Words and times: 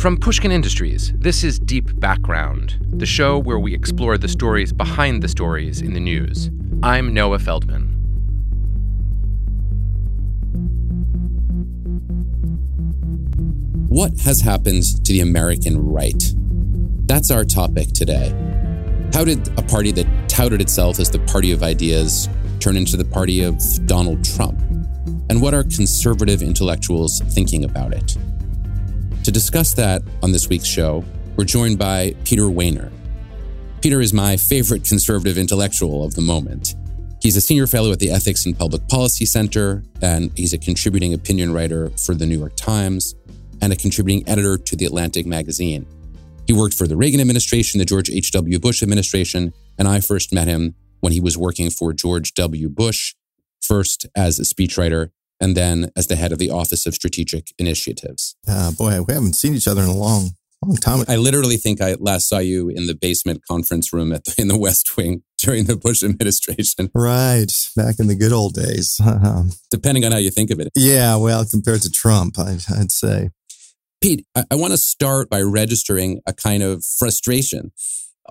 From 0.00 0.16
Pushkin 0.16 0.50
Industries, 0.50 1.12
this 1.14 1.44
is 1.44 1.58
Deep 1.58 2.00
Background, 2.00 2.78
the 2.90 3.04
show 3.04 3.36
where 3.36 3.58
we 3.58 3.74
explore 3.74 4.16
the 4.16 4.28
stories 4.28 4.72
behind 4.72 5.22
the 5.22 5.28
stories 5.28 5.82
in 5.82 5.92
the 5.92 6.00
news. 6.00 6.48
I'm 6.82 7.12
Noah 7.12 7.38
Feldman. 7.38 7.98
What 13.90 14.18
has 14.20 14.40
happened 14.40 14.84
to 15.04 15.12
the 15.12 15.20
American 15.20 15.78
right? 15.78 16.32
That's 17.04 17.30
our 17.30 17.44
topic 17.44 17.88
today. 17.88 18.30
How 19.12 19.24
did 19.24 19.46
a 19.58 19.62
party 19.62 19.92
that 19.92 20.30
touted 20.30 20.62
itself 20.62 20.98
as 20.98 21.10
the 21.10 21.18
party 21.18 21.52
of 21.52 21.62
ideas 21.62 22.26
turn 22.58 22.78
into 22.78 22.96
the 22.96 23.04
party 23.04 23.42
of 23.42 23.60
Donald 23.84 24.24
Trump? 24.24 24.58
And 25.28 25.42
what 25.42 25.52
are 25.52 25.62
conservative 25.64 26.40
intellectuals 26.40 27.20
thinking 27.34 27.64
about 27.64 27.92
it? 27.92 28.16
To 29.24 29.30
discuss 29.30 29.74
that 29.74 30.02
on 30.22 30.32
this 30.32 30.48
week's 30.48 30.66
show, 30.66 31.04
we're 31.36 31.44
joined 31.44 31.78
by 31.78 32.14
Peter 32.24 32.44
Wehner. 32.44 32.90
Peter 33.82 34.00
is 34.00 34.14
my 34.14 34.38
favorite 34.38 34.82
conservative 34.82 35.36
intellectual 35.36 36.02
of 36.02 36.14
the 36.14 36.22
moment. 36.22 36.74
He's 37.20 37.36
a 37.36 37.42
senior 37.42 37.66
fellow 37.66 37.92
at 37.92 37.98
the 37.98 38.10
Ethics 38.10 38.46
and 38.46 38.58
Public 38.58 38.88
Policy 38.88 39.26
Center, 39.26 39.82
and 40.00 40.30
he's 40.36 40.54
a 40.54 40.58
contributing 40.58 41.12
opinion 41.12 41.52
writer 41.52 41.90
for 41.90 42.14
the 42.14 42.24
New 42.24 42.38
York 42.38 42.56
Times 42.56 43.14
and 43.60 43.74
a 43.74 43.76
contributing 43.76 44.26
editor 44.26 44.56
to 44.56 44.74
The 44.74 44.86
Atlantic 44.86 45.26
magazine. 45.26 45.86
He 46.46 46.54
worked 46.54 46.74
for 46.74 46.86
the 46.86 46.96
Reagan 46.96 47.20
administration, 47.20 47.78
the 47.78 47.84
George 47.84 48.08
H.W. 48.08 48.58
Bush 48.58 48.82
administration, 48.82 49.52
and 49.78 49.86
I 49.86 50.00
first 50.00 50.32
met 50.32 50.48
him 50.48 50.74
when 51.00 51.12
he 51.12 51.20
was 51.20 51.36
working 51.36 51.68
for 51.68 51.92
George 51.92 52.32
W. 52.34 52.70
Bush, 52.70 53.14
first 53.60 54.06
as 54.16 54.40
a 54.40 54.44
speechwriter 54.44 55.10
and 55.40 55.56
then 55.56 55.90
as 55.96 56.06
the 56.06 56.16
head 56.16 56.32
of 56.32 56.38
the 56.38 56.50
Office 56.50 56.86
of 56.86 56.94
Strategic 56.94 57.52
Initiatives. 57.58 58.36
Uh, 58.46 58.72
boy, 58.72 59.02
we 59.02 59.14
haven't 59.14 59.34
seen 59.34 59.54
each 59.54 59.66
other 59.66 59.82
in 59.82 59.88
a 59.88 59.94
long, 59.94 60.30
long 60.62 60.76
time. 60.76 61.04
I 61.08 61.16
literally 61.16 61.56
think 61.56 61.80
I 61.80 61.94
last 61.98 62.28
saw 62.28 62.38
you 62.38 62.68
in 62.68 62.86
the 62.86 62.94
basement 62.94 63.42
conference 63.48 63.92
room 63.92 64.12
at 64.12 64.24
the, 64.24 64.34
in 64.38 64.48
the 64.48 64.58
West 64.58 64.96
Wing 64.96 65.22
during 65.38 65.64
the 65.64 65.76
Bush 65.76 66.02
administration. 66.02 66.90
Right, 66.94 67.50
back 67.76 67.96
in 67.98 68.08
the 68.08 68.16
good 68.16 68.32
old 68.32 68.54
days. 68.54 69.00
Depending 69.70 70.04
on 70.04 70.12
how 70.12 70.18
you 70.18 70.30
think 70.30 70.50
of 70.50 70.60
it. 70.60 70.68
Yeah, 70.76 71.16
well, 71.16 71.44
compared 71.44 71.82
to 71.82 71.90
Trump, 71.90 72.38
I'd, 72.38 72.64
I'd 72.74 72.92
say. 72.92 73.30
Pete, 74.00 74.26
I, 74.34 74.44
I 74.50 74.54
want 74.54 74.72
to 74.72 74.78
start 74.78 75.28
by 75.28 75.40
registering 75.40 76.20
a 76.26 76.32
kind 76.32 76.62
of 76.62 76.84
frustration. 76.84 77.72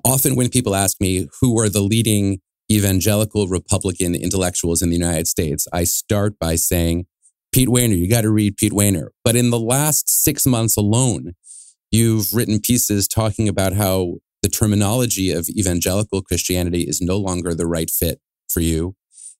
Often, 0.05 0.35
when 0.35 0.49
people 0.49 0.75
ask 0.75 0.99
me 1.01 1.27
who 1.41 1.59
are 1.59 1.69
the 1.69 1.81
leading 1.81 2.39
evangelical 2.71 3.47
Republican 3.47 4.15
intellectuals 4.15 4.81
in 4.81 4.89
the 4.89 4.95
United 4.95 5.27
States, 5.27 5.67
I 5.73 5.83
start 5.83 6.37
by 6.39 6.55
saying, 6.55 7.05
Pete 7.51 7.69
Wehner, 7.69 7.97
you 7.97 8.07
got 8.07 8.21
to 8.21 8.29
read 8.29 8.57
Pete 8.57 8.73
Wehner. 8.73 9.07
But 9.23 9.35
in 9.35 9.49
the 9.49 9.59
last 9.59 10.07
six 10.07 10.45
months 10.45 10.77
alone, 10.77 11.33
you've 11.91 12.33
written 12.33 12.59
pieces 12.59 13.07
talking 13.07 13.47
about 13.47 13.73
how 13.73 14.15
the 14.43 14.49
terminology 14.49 15.31
of 15.31 15.49
evangelical 15.49 16.21
Christianity 16.21 16.83
is 16.83 17.01
no 17.01 17.17
longer 17.17 17.55
the 17.55 17.65
right 17.65 17.89
fit 17.89 18.19
for 18.49 18.61
you. 18.61 18.95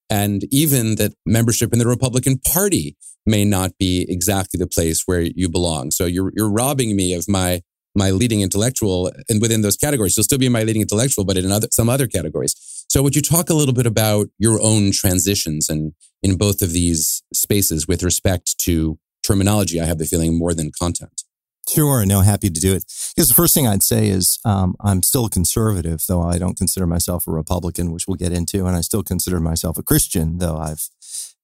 And 0.10 0.44
even 0.52 0.96
that 0.96 1.14
membership 1.26 1.72
in 1.72 1.80
the 1.80 1.88
Republican 1.88 2.40
Party 2.40 2.98
may 3.26 3.46
not 3.46 3.78
be 3.78 4.08
exactly 4.10 4.58
the 4.58 4.68
place 4.68 5.04
where 5.06 5.22
you 5.22 5.50
belong. 5.50 5.92
So 5.92 6.06
you're, 6.06 6.32
you're 6.36 6.52
robbing 6.52 6.96
me 6.96 7.14
of 7.14 7.26
my 7.30 7.62
my 8.04 8.10
leading 8.22 8.42
intellectual 8.42 9.12
and 9.30 9.42
within 9.42 9.62
those 9.62 9.78
categories. 9.78 10.16
You'll 10.16 10.30
still 10.32 10.46
be 10.46 10.50
my 10.50 10.64
leading 10.64 10.82
intellectual, 10.82 11.26
but 11.26 11.38
in 11.38 11.52
other, 11.52 11.68
some 11.72 11.90
other 11.96 12.08
categories. 12.08 12.54
So 12.90 13.04
would 13.04 13.16
you 13.16 13.22
talk 13.22 13.50
a 13.50 13.54
little 13.54 13.76
bit 13.80 13.86
about 13.86 14.30
your 14.40 14.58
own 14.62 14.92
transitions 14.92 15.70
and 15.70 15.94
in 16.24 16.38
both 16.38 16.62
of 16.62 16.72
these 16.72 17.22
spaces 17.34 17.88
with 17.88 18.02
respect 18.02 18.58
to 18.66 18.98
terminology? 19.22 19.80
I 19.80 19.86
have 19.86 20.00
the 20.00 20.06
feeling 20.06 20.38
more 20.38 20.54
than 20.56 20.72
content. 20.72 21.24
Sure, 21.68 22.04
no, 22.04 22.22
happy 22.22 22.50
to 22.50 22.60
do 22.60 22.74
it. 22.74 22.84
Because 23.16 23.30
the 23.30 23.36
first 23.36 23.54
thing 23.54 23.68
I'd 23.68 23.84
say 23.84 24.08
is 24.08 24.40
um, 24.44 24.76
I'm 24.82 25.04
still 25.04 25.26
a 25.26 25.30
conservative, 25.30 26.04
though 26.08 26.24
I 26.24 26.40
don't 26.40 26.58
consider 26.58 26.88
myself 26.88 27.28
a 27.28 27.32
Republican, 27.32 27.92
which 27.92 28.08
we'll 28.08 28.16
get 28.16 28.34
into, 28.34 28.66
and 28.66 28.76
I 28.76 28.82
still 28.82 29.04
consider 29.04 29.40
myself 29.40 29.78
a 29.78 29.84
Christian, 29.84 30.40
though 30.40 30.58
I've 30.58 30.90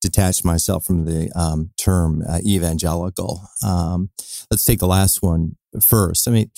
detached 0.01 0.43
myself 0.43 0.85
from 0.85 1.05
the 1.05 1.31
um, 1.35 1.71
term 1.77 2.23
uh, 2.27 2.39
evangelical. 2.45 3.41
Um, 3.63 4.09
let's 4.49 4.65
take 4.65 4.79
the 4.79 4.87
last 4.87 5.21
one 5.21 5.57
first. 5.83 6.27
I 6.27 6.31
mean, 6.31 6.51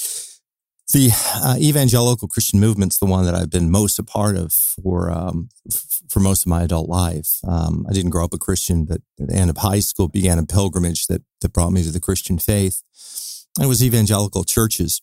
the 0.94 1.10
uh, 1.44 1.58
evangelical 1.60 2.28
Christian 2.28 2.60
movement's 2.60 2.98
the 2.98 3.06
one 3.06 3.25
that 3.25 3.36
I've 3.36 3.50
been 3.50 3.69
most 3.69 4.00
a 4.00 4.04
part 4.04 4.38
of 4.38 4.54
for 4.54 5.12
um, 5.12 5.50
f- 5.69 6.02
for 6.10 6.22
most 6.22 6.44
of 6.44 6.48
my 6.48 6.64
adult 6.64 6.88
life. 6.88 7.40
Um, 7.46 7.86
I 7.90 7.94
didn't 7.94 8.12
grow 8.12 8.24
up 8.24 8.34
a 8.34 8.38
Christian, 8.38 8.86
but 8.86 9.02
at 9.19 9.28
the 9.28 9.36
end 9.36 9.50
of 9.50 9.58
high 9.58 9.81
school 9.81 10.08
began 10.08 10.40
a 10.40 10.46
pilgrimage 10.46 11.08
that 11.08 11.24
that 11.42 11.52
brought 11.52 11.72
me 11.72 11.84
to 11.84 11.92
the 11.92 12.00
Christian 12.00 12.40
faith. 12.40 12.81
And 13.58 13.66
it 13.66 13.68
was 13.68 13.84
evangelical 13.84 14.44
churches 14.44 15.02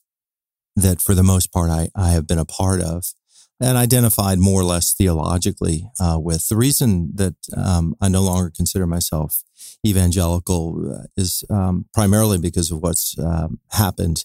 that, 0.77 1.03
for 1.03 1.15
the 1.15 1.23
most 1.23 1.53
part, 1.53 1.71
I, 1.71 1.91
I 1.95 2.11
have 2.11 2.27
been 2.27 2.39
a 2.39 2.45
part 2.45 2.81
of 2.81 3.13
and 3.61 3.77
identified 3.77 4.39
more 4.39 4.61
or 4.61 4.65
less 4.65 4.93
theologically 4.93 5.89
uh, 6.01 6.19
with. 6.21 6.49
The 6.49 6.57
reason 6.57 7.13
that 7.15 7.35
um, 7.57 7.95
I 8.01 8.09
no 8.09 8.23
longer 8.23 8.51
consider 8.55 8.87
myself 8.87 9.43
evangelical 9.87 10.93
uh, 10.93 11.07
is 11.17 11.45
um, 11.51 11.87
primarily 11.95 12.39
because 12.39 12.71
of 12.71 12.79
what's 12.79 13.17
um, 13.19 13.61
happened 13.73 14.25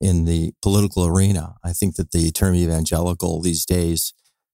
in 0.00 0.24
the 0.24 0.52
political 0.62 1.06
arena. 1.06 1.54
I 1.64 1.72
think 1.72 1.96
that 1.96 2.12
the 2.12 2.30
term 2.30 2.54
evangelical 2.54 3.40
these 3.40 3.64
days 3.64 4.12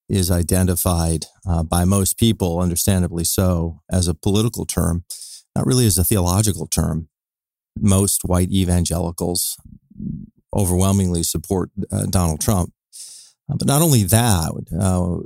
is 0.09 0.31
identified 0.31 1.27
uh, 1.49 1.63
by 1.63 1.85
most 1.85 2.19
people, 2.19 2.61
understandably 2.61 3.25
so, 3.25 3.81
as 3.91 4.09
a 4.09 4.15
political 4.15 4.67
term, 4.67 5.05
not 5.57 5.67
really 5.67 5.87
as 5.87 5.99
a 5.99 6.05
theological 6.05 6.67
term. 6.67 7.09
Most 7.79 8.23
white 8.25 8.51
evangelicals 8.51 9.57
overwhelmingly 10.55 11.23
support 11.23 11.71
uh, 11.91 12.05
Donald 12.07 12.41
Trump. 12.41 12.73
Uh, 13.51 13.57
but 13.59 13.67
not 13.67 13.83
only 13.83 14.03
that, 14.05 14.53
uh, 14.79 15.17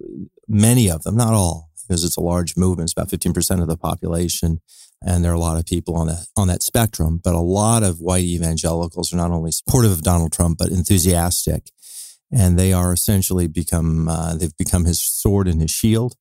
many 0.49 0.91
of 0.91 1.03
them, 1.03 1.17
not 1.17 1.35
all, 1.35 1.71
because 1.87 2.05
it's 2.05 2.17
a 2.17 2.23
large 2.23 2.57
movement, 2.57 2.87
it's 2.87 2.93
about 2.93 3.09
15% 3.09 3.63
of 3.63 3.69
the 3.69 3.77
population. 3.77 4.61
And 5.05 5.25
there 5.25 5.33
are 5.33 5.37
a 5.37 5.41
lot 5.41 5.59
of 5.59 5.67
people 5.67 5.95
on 5.95 6.07
that, 6.09 6.27
on 6.37 6.49
that 6.49 6.63
spectrum, 6.63 7.21
but 7.23 7.35
a 7.35 7.41
lot 7.41 7.83
of 7.83 8.01
white 8.01 8.25
evangelicals 8.25 9.13
are 9.13 9.17
not 9.17 9.31
only 9.31 9.53
supportive 9.53 9.93
of 9.93 10.03
Donald 10.03 10.33
Trump, 10.33 10.59
but 10.59 10.71
enthusiastic. 10.71 11.71
And 12.33 12.59
they 12.59 12.73
are 12.73 12.93
essentially 12.93 13.47
become, 13.47 14.09
uh, 14.09 14.35
they've 14.35 14.57
become 14.57 14.85
his 14.85 15.01
sword 15.01 15.47
and 15.47 15.61
his 15.61 15.71
shield. 15.71 16.17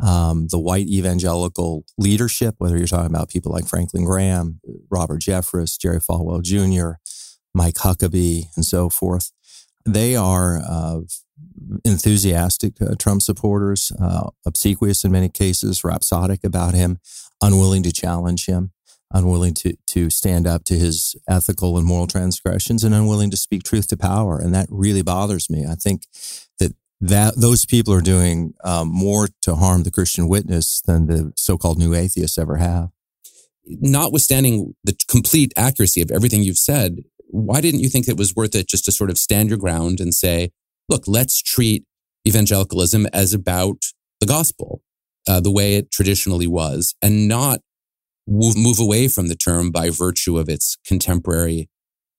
Um, 0.00 0.46
the 0.50 0.58
white 0.58 0.86
evangelical 0.86 1.84
leadership, 1.96 2.56
whether 2.58 2.76
you're 2.76 2.86
talking 2.86 3.12
about 3.12 3.30
people 3.30 3.50
like 3.50 3.66
Franklin 3.66 4.04
Graham, 4.04 4.60
Robert 4.90 5.20
Jeffress, 5.20 5.78
Jerry 5.80 5.98
Falwell 5.98 6.42
Jr., 6.42 6.98
Mike 7.54 7.76
Huckabee, 7.76 8.44
and 8.56 8.64
so 8.64 8.88
forth, 8.88 9.32
they 9.84 10.14
are 10.14 10.58
uh, 10.58 11.00
enthusiastic 11.84 12.80
uh, 12.80 12.94
Trump 12.98 13.22
supporters, 13.22 13.92
uh, 14.00 14.30
obsequious 14.46 15.04
in 15.04 15.12
many 15.12 15.28
cases, 15.28 15.84
rhapsodic 15.84 16.44
about 16.44 16.74
him, 16.74 16.98
unwilling 17.42 17.82
to 17.82 17.92
challenge 17.92 18.46
him, 18.46 18.72
unwilling 19.12 19.54
to 19.54 19.76
to 19.86 20.10
stand 20.10 20.46
up 20.46 20.64
to 20.64 20.74
his 20.74 21.16
ethical 21.28 21.76
and 21.76 21.86
moral 21.86 22.06
transgressions, 22.06 22.84
and 22.84 22.94
unwilling 22.94 23.30
to 23.30 23.36
speak 23.36 23.62
truth 23.62 23.86
to 23.88 23.96
power. 23.96 24.38
And 24.38 24.54
that 24.54 24.68
really 24.70 25.02
bothers 25.02 25.50
me. 25.50 25.66
I 25.66 25.74
think 25.74 26.02
that 26.58 26.74
that 27.00 27.34
those 27.36 27.66
people 27.66 27.94
are 27.94 28.00
doing 28.00 28.54
um, 28.64 28.88
more 28.88 29.28
to 29.42 29.54
harm 29.54 29.82
the 29.82 29.90
Christian 29.90 30.28
witness 30.28 30.80
than 30.86 31.06
the 31.06 31.32
so-called 31.36 31.78
new 31.78 31.94
atheists 31.94 32.38
ever 32.38 32.56
have. 32.56 32.88
Notwithstanding 33.66 34.74
the 34.82 34.96
complete 35.08 35.52
accuracy 35.56 36.02
of 36.02 36.10
everything 36.10 36.42
you've 36.42 36.58
said, 36.58 37.04
why 37.30 37.60
didn't 37.60 37.80
you 37.80 37.88
think 37.88 38.08
it 38.08 38.16
was 38.16 38.34
worth 38.34 38.54
it 38.54 38.66
just 38.66 38.84
to 38.86 38.92
sort 38.92 39.10
of 39.10 39.18
stand 39.18 39.50
your 39.50 39.58
ground 39.58 40.00
and 40.00 40.14
say, 40.14 40.50
look, 40.88 41.04
let's 41.06 41.42
treat 41.42 41.84
evangelicalism 42.26 43.06
as 43.12 43.32
about 43.32 43.84
the 44.20 44.26
gospel, 44.26 44.82
uh, 45.28 45.40
the 45.40 45.50
way 45.50 45.76
it 45.76 45.90
traditionally 45.90 46.46
was, 46.46 46.94
and 47.02 47.28
not 47.28 47.60
move, 48.26 48.78
away 48.78 49.08
from 49.08 49.28
the 49.28 49.34
term 49.34 49.70
by 49.70 49.90
virtue 49.90 50.38
of 50.38 50.48
its 50.48 50.76
contemporary 50.86 51.68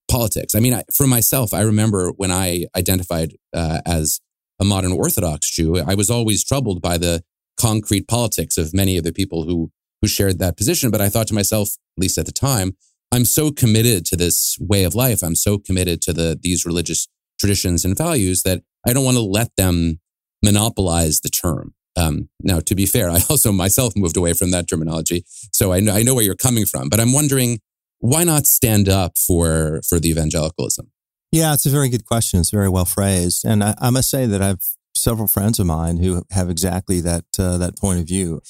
politics. 0.10 0.56
I 0.56 0.60
mean, 0.60 0.74
I, 0.74 0.83
for 0.92 1.06
myself, 1.06 1.54
I 1.54 1.62
remember 1.62 2.10
when 2.10 2.31
I 2.31 2.66
identified 2.75 3.33
uh, 3.54 3.81
as 3.86 4.19
a 4.60 4.66
modern 4.66 4.92
Orthodox 4.92 5.50
Jew, 5.51 5.77
I 5.77 5.94
was 5.94 6.10
always 6.10 6.44
troubled 6.44 6.81
by 6.81 6.98
the 6.98 7.24
concrete 7.60 8.07
politics 8.07 8.57
of 8.57 8.74
many 8.74 8.98
of 8.98 9.04
the 9.04 9.13
people 9.13 9.44
who 9.44 9.71
who 10.01 10.07
shared 10.07 10.39
that 10.39 10.56
position. 10.56 10.92
But 10.92 11.01
I 11.01 11.10
thought 11.10 11.27
to 11.27 11.33
myself, 11.33 11.75
at 11.98 12.01
least 12.01 12.18
at 12.18 12.25
the 12.25 12.31
time, 12.31 12.77
I'm 13.12 13.25
so 13.25 13.51
committed 13.51 14.06
to 14.06 14.16
this 14.16 14.57
way 14.60 14.83
of 14.86 14.95
life. 14.95 15.21
I'm 15.21 15.36
so 15.36 15.57
committed 15.57 16.01
to 16.04 16.13
the 16.13 16.39
these 16.42 16.66
religious 16.66 17.07
traditions 17.39 17.86
and 17.86 17.97
values 17.97 18.44
that 18.44 18.62
I 18.88 18.94
don't 18.94 19.06
want 19.06 19.18
to 19.18 19.24
let 19.24 19.56
them 19.56 20.00
monopolize 20.44 21.21
the 21.21 21.30
term. 21.30 21.74
Um, 21.95 22.30
now, 22.41 22.59
to 22.59 22.75
be 22.75 22.86
fair, 22.86 23.09
I 23.09 23.19
also 23.30 23.51
myself 23.51 23.94
moved 23.95 24.18
away 24.18 24.33
from 24.33 24.51
that 24.51 24.69
terminology, 24.69 25.24
so 25.51 25.74
I 25.74 25.80
know 25.80 25.94
I 25.94 26.03
know 26.03 26.15
where 26.15 26.24
you're 26.24 26.36
coming 26.36 26.65
from. 26.65 26.89
But 26.89 27.00
I'm 27.00 27.13
wondering 27.13 27.59
why 28.00 28.24
not 28.24 28.45
stand 28.45 28.88
up 28.88 29.18
for 29.18 29.81
for 29.88 30.00
the 30.00 30.09
evangelicalism? 30.09 30.91
Yeah, 31.31 31.53
it's 31.53 31.65
a 31.65 31.69
very 31.69 31.89
good 31.89 32.06
question. 32.06 32.39
It's 32.39 32.50
very 32.50 32.69
well 32.69 32.86
phrased, 32.86 33.45
and 33.45 33.63
I, 33.63 33.75
I 33.80 33.89
must 33.89 34.09
say 34.09 34.25
that 34.25 34.42
I've 34.42 34.62
several 34.95 35.27
friends 35.27 35.59
of 35.59 35.65
mine 35.65 35.97
who 35.97 36.24
have 36.31 36.50
exactly 36.50 37.01
that 37.01 37.25
uh, 37.38 37.57
that 37.57 37.77
point 37.77 38.00
of 38.00 38.07
view. 38.07 38.42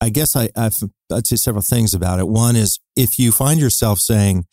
I 0.00 0.10
guess 0.10 0.36
I, 0.36 0.50
I've, 0.54 0.82
I'd 1.10 1.26
say 1.26 1.36
several 1.36 1.62
things 1.62 1.94
about 1.94 2.18
it. 2.18 2.28
One 2.28 2.54
is 2.54 2.78
if 2.96 3.18
you 3.18 3.32
find 3.32 3.58
yourself 3.58 3.98
saying, 3.98 4.44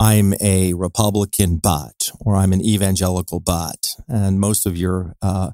I'm 0.00 0.32
a 0.40 0.72
Republican 0.72 1.58
but, 1.58 2.10
or 2.24 2.34
I'm 2.34 2.54
an 2.54 2.64
evangelical 2.64 3.38
but, 3.38 3.94
and 4.08 4.40
most 4.40 4.64
of 4.64 4.74
your, 4.74 5.14
uh, 5.20 5.50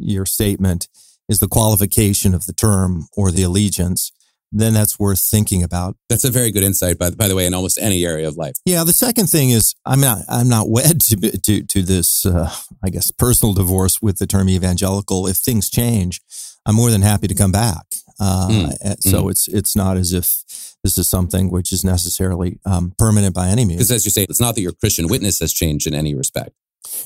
your 0.00 0.26
statement 0.26 0.88
is 1.28 1.38
the 1.38 1.46
qualification 1.46 2.34
of 2.34 2.46
the 2.46 2.52
term 2.52 3.06
or 3.16 3.30
the 3.30 3.44
allegiance, 3.44 4.10
then 4.50 4.74
that's 4.74 4.98
worth 4.98 5.20
thinking 5.20 5.62
about. 5.62 5.96
That's 6.08 6.24
a 6.24 6.30
very 6.30 6.50
good 6.50 6.64
insight, 6.64 6.98
by, 6.98 7.10
by 7.10 7.28
the 7.28 7.36
way, 7.36 7.46
in 7.46 7.54
almost 7.54 7.78
any 7.80 8.04
area 8.04 8.26
of 8.26 8.36
life. 8.36 8.54
Yeah. 8.64 8.82
The 8.82 8.92
second 8.92 9.28
thing 9.28 9.50
is 9.50 9.76
I'm 9.86 10.00
not, 10.00 10.18
I'm 10.28 10.48
not 10.48 10.68
wed 10.68 11.00
to, 11.02 11.38
to, 11.38 11.62
to 11.62 11.82
this, 11.82 12.26
uh, 12.26 12.50
I 12.82 12.90
guess, 12.90 13.12
personal 13.12 13.54
divorce 13.54 14.02
with 14.02 14.18
the 14.18 14.26
term 14.26 14.48
evangelical. 14.48 15.28
If 15.28 15.36
things 15.36 15.70
change, 15.70 16.20
I'm 16.66 16.74
more 16.74 16.90
than 16.90 17.02
happy 17.02 17.28
to 17.28 17.34
come 17.34 17.52
back. 17.52 17.86
Uh, 18.20 18.48
mm. 18.50 18.96
So 19.00 19.24
mm. 19.24 19.30
it's 19.30 19.46
it's 19.46 19.76
not 19.76 19.96
as 19.96 20.12
if 20.12 20.42
this 20.84 20.98
is 20.98 21.08
something 21.08 21.50
which 21.50 21.72
is 21.72 21.84
necessarily 21.84 22.60
um, 22.64 22.94
permanent 22.98 23.34
by 23.34 23.48
any 23.48 23.64
means. 23.64 23.78
Because 23.78 23.92
as 23.92 24.04
you 24.04 24.10
say, 24.10 24.24
it's 24.24 24.40
not 24.40 24.54
that 24.54 24.62
your 24.62 24.72
Christian 24.72 25.08
witness 25.08 25.40
has 25.40 25.52
changed 25.52 25.86
in 25.86 25.94
any 25.94 26.14
respect. 26.14 26.50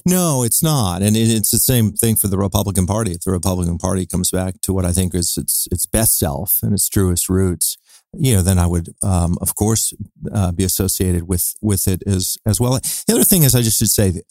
No, 0.06 0.42
it's 0.42 0.62
not, 0.62 1.02
and 1.02 1.16
it, 1.16 1.30
it's 1.30 1.50
the 1.50 1.58
same 1.58 1.92
thing 1.92 2.16
for 2.16 2.28
the 2.28 2.38
Republican 2.38 2.86
Party. 2.86 3.12
If 3.12 3.22
the 3.22 3.32
Republican 3.32 3.78
Party 3.78 4.06
comes 4.06 4.30
back 4.30 4.60
to 4.62 4.72
what 4.72 4.84
I 4.84 4.92
think 4.92 5.14
is 5.14 5.36
its 5.36 5.66
its 5.72 5.86
best 5.86 6.18
self 6.18 6.58
and 6.62 6.72
its 6.72 6.88
truest 6.88 7.28
roots, 7.28 7.78
you 8.16 8.34
know, 8.34 8.42
then 8.42 8.58
I 8.58 8.66
would, 8.66 8.94
um, 9.02 9.38
of 9.40 9.54
course, 9.54 9.92
uh, 10.32 10.52
be 10.52 10.64
associated 10.64 11.26
with 11.26 11.54
with 11.60 11.88
it 11.88 12.02
as 12.06 12.38
as 12.46 12.60
well. 12.60 12.78
The 13.06 13.14
other 13.14 13.24
thing 13.24 13.42
is, 13.42 13.54
I 13.54 13.62
just 13.62 13.78
should 13.78 13.90
say 13.90 14.10
that 14.10 14.24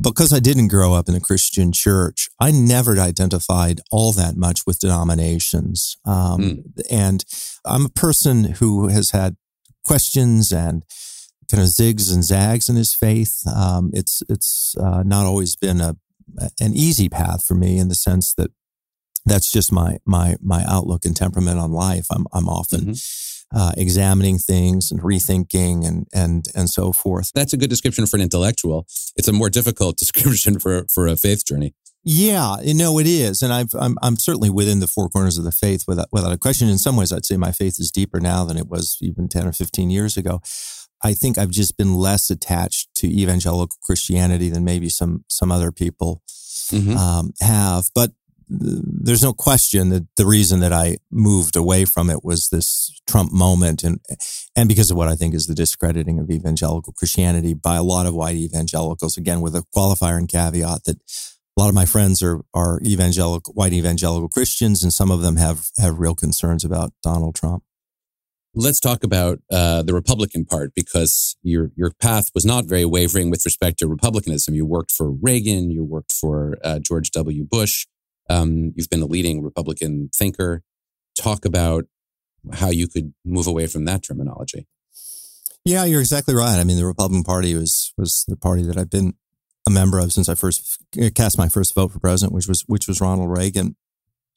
because 0.00 0.32
I 0.32 0.40
didn't 0.40 0.68
grow 0.68 0.94
up 0.94 1.08
in 1.08 1.14
a 1.14 1.20
Christian 1.20 1.72
church, 1.72 2.28
I 2.40 2.50
never 2.50 2.98
identified 2.98 3.80
all 3.90 4.12
that 4.12 4.36
much 4.36 4.66
with 4.66 4.80
denominations. 4.80 5.96
Um, 6.04 6.40
mm. 6.40 6.82
And 6.90 7.24
I'm 7.64 7.86
a 7.86 7.90
person 7.90 8.44
who 8.44 8.88
has 8.88 9.10
had 9.10 9.36
questions 9.84 10.52
and 10.52 10.82
kind 11.50 11.62
of 11.62 11.68
zigs 11.68 12.12
and 12.12 12.24
zags 12.24 12.68
in 12.68 12.76
his 12.76 12.94
faith. 12.94 13.42
Um, 13.46 13.90
it's 13.92 14.22
it's 14.28 14.74
uh, 14.80 15.02
not 15.04 15.26
always 15.26 15.56
been 15.56 15.80
a 15.80 15.96
an 16.60 16.74
easy 16.74 17.08
path 17.08 17.44
for 17.44 17.54
me 17.54 17.78
in 17.78 17.88
the 17.88 17.94
sense 17.94 18.34
that 18.34 18.50
that's 19.24 19.50
just 19.50 19.72
my 19.72 19.98
my 20.04 20.36
my 20.42 20.64
outlook 20.66 21.04
and 21.04 21.14
temperament 21.14 21.58
on 21.58 21.70
life. 21.70 22.06
I'm 22.10 22.26
I'm 22.32 22.48
often. 22.48 22.80
Mm-hmm 22.80 23.33
uh, 23.54 23.72
examining 23.76 24.38
things 24.38 24.90
and 24.90 25.00
rethinking 25.00 25.86
and 25.86 26.06
and 26.12 26.46
and 26.54 26.68
so 26.68 26.92
forth. 26.92 27.30
That's 27.34 27.52
a 27.52 27.56
good 27.56 27.70
description 27.70 28.06
for 28.06 28.16
an 28.16 28.22
intellectual. 28.22 28.86
It's 29.16 29.28
a 29.28 29.32
more 29.32 29.50
difficult 29.50 29.96
description 30.04 30.58
for 30.58 30.86
for 30.92 31.06
a 31.06 31.16
faith 31.16 31.46
journey. 31.46 31.74
Yeah, 32.06 32.56
you 32.60 32.74
know 32.74 32.98
it 32.98 33.06
is, 33.06 33.40
and 33.40 33.50
I've, 33.50 33.72
I'm 33.78 33.96
I'm 34.02 34.18
certainly 34.18 34.50
within 34.50 34.80
the 34.80 34.86
four 34.86 35.08
corners 35.08 35.38
of 35.38 35.44
the 35.44 35.52
faith 35.52 35.84
without 35.88 36.08
without 36.12 36.32
a 36.32 36.38
question. 36.38 36.68
In 36.68 36.76
some 36.76 36.96
ways, 36.96 37.12
I'd 37.12 37.24
say 37.24 37.38
my 37.38 37.52
faith 37.52 37.80
is 37.80 37.90
deeper 37.90 38.20
now 38.20 38.44
than 38.44 38.58
it 38.58 38.68
was 38.68 38.98
even 39.00 39.28
ten 39.28 39.46
or 39.46 39.52
fifteen 39.52 39.88
years 39.88 40.16
ago. 40.18 40.40
I 41.02 41.14
think 41.14 41.38
I've 41.38 41.50
just 41.50 41.76
been 41.76 41.94
less 41.94 42.30
attached 42.30 42.94
to 42.96 43.06
evangelical 43.06 43.76
Christianity 43.82 44.50
than 44.50 44.64
maybe 44.64 44.90
some 44.90 45.24
some 45.28 45.50
other 45.50 45.72
people 45.72 46.22
mm-hmm. 46.70 46.96
um, 46.96 47.32
have. 47.40 47.86
But 47.94 48.12
there's 48.48 49.22
no 49.22 49.32
question 49.32 49.88
that 49.90 50.06
the 50.16 50.26
reason 50.26 50.60
that 50.60 50.72
I 50.72 50.98
moved 51.10 51.56
away 51.56 51.84
from 51.84 52.10
it 52.10 52.24
was 52.24 52.48
this 52.48 53.00
Trump 53.08 53.32
moment 53.32 53.82
and, 53.82 54.00
and 54.56 54.68
because 54.68 54.90
of 54.90 54.96
what 54.96 55.08
I 55.08 55.14
think 55.14 55.34
is 55.34 55.46
the 55.46 55.54
discrediting 55.54 56.18
of 56.18 56.30
evangelical 56.30 56.92
Christianity 56.92 57.54
by 57.54 57.76
a 57.76 57.82
lot 57.82 58.06
of 58.06 58.14
white 58.14 58.36
evangelicals, 58.36 59.16
again, 59.16 59.40
with 59.40 59.54
a 59.54 59.64
qualifier 59.74 60.18
and 60.18 60.28
caveat 60.28 60.84
that 60.84 60.98
a 61.56 61.60
lot 61.60 61.68
of 61.68 61.74
my 61.74 61.86
friends 61.86 62.22
are, 62.22 62.40
are 62.52 62.80
evangelical, 62.84 63.52
white 63.54 63.72
evangelical 63.72 64.28
Christians, 64.28 64.82
and 64.82 64.92
some 64.92 65.10
of 65.10 65.20
them 65.20 65.36
have, 65.36 65.68
have 65.78 65.98
real 65.98 66.14
concerns 66.14 66.64
about 66.64 66.92
Donald 67.02 67.34
Trump. 67.34 67.62
Let's 68.56 68.78
talk 68.78 69.02
about 69.02 69.40
uh, 69.50 69.82
the 69.82 69.94
Republican 69.94 70.44
part 70.44 70.74
because 70.76 71.36
your 71.42 71.72
your 71.74 71.90
path 71.90 72.28
was 72.36 72.46
not 72.46 72.66
very 72.66 72.84
wavering 72.84 73.28
with 73.28 73.44
respect 73.44 73.80
to 73.80 73.88
republicanism. 73.88 74.54
You 74.54 74.64
worked 74.64 74.92
for 74.92 75.10
Reagan, 75.10 75.72
you 75.72 75.84
worked 75.84 76.12
for 76.12 76.56
uh, 76.62 76.78
George 76.78 77.10
W. 77.10 77.42
Bush. 77.42 77.86
Um, 78.28 78.72
you've 78.74 78.90
been 78.90 79.02
a 79.02 79.06
leading 79.06 79.42
Republican 79.42 80.10
thinker. 80.14 80.62
Talk 81.18 81.44
about 81.44 81.84
how 82.52 82.70
you 82.70 82.88
could 82.88 83.14
move 83.24 83.46
away 83.46 83.66
from 83.66 83.84
that 83.84 84.02
terminology. 84.02 84.66
Yeah, 85.64 85.84
you're 85.84 86.00
exactly 86.00 86.34
right. 86.34 86.58
I 86.58 86.64
mean, 86.64 86.76
the 86.76 86.86
Republican 86.86 87.24
Party 87.24 87.54
was 87.54 87.92
was 87.96 88.24
the 88.28 88.36
party 88.36 88.62
that 88.64 88.76
I've 88.76 88.90
been 88.90 89.14
a 89.66 89.70
member 89.70 89.98
of 89.98 90.12
since 90.12 90.28
I 90.28 90.34
first 90.34 90.78
cast 91.14 91.38
my 91.38 91.48
first 91.48 91.74
vote 91.74 91.92
for 91.92 91.98
president, 91.98 92.34
which 92.34 92.46
was 92.46 92.64
which 92.66 92.86
was 92.86 93.00
Ronald 93.00 93.30
Reagan 93.30 93.76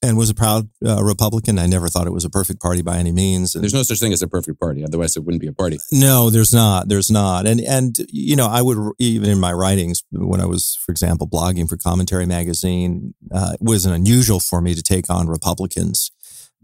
and 0.02 0.18
was 0.18 0.30
a 0.30 0.36
proud 0.36 0.70
uh, 0.86 1.04
Republican. 1.04 1.58
I 1.58 1.66
never 1.66 1.88
thought 1.88 2.08
it 2.08 2.14
was 2.14 2.26
a 2.26 2.30
perfect 2.30 2.62
party 2.62 2.82
by 2.82 2.98
any 2.98 3.12
means. 3.12 3.56
And 3.56 3.64
there's 3.64 3.74
no 3.74 3.84
such 3.84 4.00
thing 4.00 4.14
as 4.14 4.22
a 4.22 4.28
perfect 4.28 4.60
party. 4.60 4.84
Otherwise, 4.84 5.18
it 5.18 5.24
wouldn't 5.24 5.42
be 5.42 5.48
a 5.48 5.54
party. 5.54 5.80
No, 5.92 6.30
there's 6.30 6.54
not. 6.54 6.88
There's 6.88 7.10
not. 7.10 7.48
And 7.48 7.60
and 7.62 7.96
you 8.10 8.36
know, 8.36 8.48
I 8.48 8.62
would 8.62 8.94
even 9.00 9.30
in 9.30 9.40
my 9.40 9.52
writings 9.52 10.04
when 10.12 10.40
I 10.40 10.46
was, 10.46 10.78
for 10.86 10.92
example, 10.92 11.28
blogging 11.28 11.68
for 11.68 11.78
Commentary 11.78 12.26
Magazine, 12.26 13.16
uh, 13.32 13.52
it 13.54 13.62
wasn't 13.62 13.96
unusual 13.96 14.40
for 14.40 14.62
me 14.62 14.74
to 14.74 14.82
take 14.82 15.10
on 15.10 15.28
Republicans. 15.28 16.12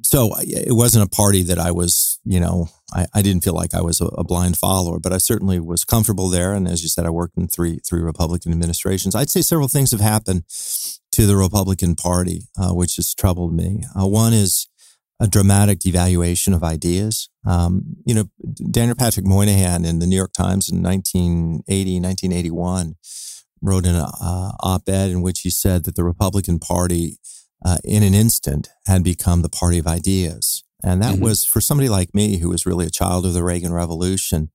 So 0.01 0.31
it 0.41 0.75
wasn't 0.75 1.05
a 1.05 1.09
party 1.09 1.43
that 1.43 1.59
I 1.59 1.71
was, 1.71 2.19
you 2.25 2.39
know, 2.39 2.67
I, 2.93 3.05
I 3.13 3.21
didn't 3.21 3.43
feel 3.43 3.53
like 3.53 3.73
I 3.73 3.81
was 3.81 4.01
a, 4.01 4.05
a 4.07 4.23
blind 4.23 4.57
follower, 4.57 4.99
but 4.99 5.13
I 5.13 5.17
certainly 5.17 5.59
was 5.59 5.85
comfortable 5.85 6.27
there. 6.29 6.53
And 6.53 6.67
as 6.67 6.83
you 6.83 6.89
said, 6.89 7.05
I 7.05 7.09
worked 7.09 7.37
in 7.37 7.47
three 7.47 7.79
three 7.87 8.01
Republican 8.01 8.51
administrations. 8.51 9.15
I'd 9.15 9.29
say 9.29 9.41
several 9.41 9.69
things 9.69 9.91
have 9.91 10.01
happened 10.01 10.43
to 11.13 11.25
the 11.25 11.37
Republican 11.37 11.95
Party, 11.95 12.41
uh, 12.57 12.73
which 12.73 12.97
has 12.97 13.13
troubled 13.13 13.53
me. 13.53 13.83
Uh, 13.97 14.07
one 14.07 14.33
is 14.33 14.67
a 15.19 15.27
dramatic 15.27 15.79
devaluation 15.79 16.53
of 16.53 16.63
ideas. 16.63 17.29
Um, 17.45 17.95
you 18.05 18.13
know, 18.13 18.25
Daniel 18.71 18.95
Patrick 18.95 19.25
Moynihan 19.25 19.85
in 19.85 19.99
the 19.99 20.07
New 20.07 20.15
York 20.15 20.33
Times 20.33 20.69
in 20.69 20.81
1980, 20.83 21.99
1981 22.01 22.95
wrote 23.63 23.85
an 23.85 23.95
uh, 23.95 24.51
op-ed 24.59 25.09
in 25.09 25.21
which 25.21 25.41
he 25.41 25.49
said 25.49 25.85
that 25.85 25.95
the 25.95 26.03
Republican 26.03 26.59
Party, 26.59 27.17
uh, 27.65 27.77
in 27.83 28.03
an 28.03 28.13
instant, 28.13 28.69
had 28.85 29.03
become 29.03 29.41
the 29.41 29.49
party 29.49 29.79
of 29.79 29.87
ideas, 29.87 30.63
and 30.83 31.01
that 31.01 31.15
mm-hmm. 31.15 31.23
was 31.23 31.45
for 31.45 31.61
somebody 31.61 31.89
like 31.89 32.13
me 32.13 32.37
who 32.37 32.49
was 32.49 32.65
really 32.65 32.85
a 32.85 32.91
child 32.91 33.25
of 33.25 33.33
the 33.33 33.43
Reagan 33.43 33.73
Revolution. 33.73 34.51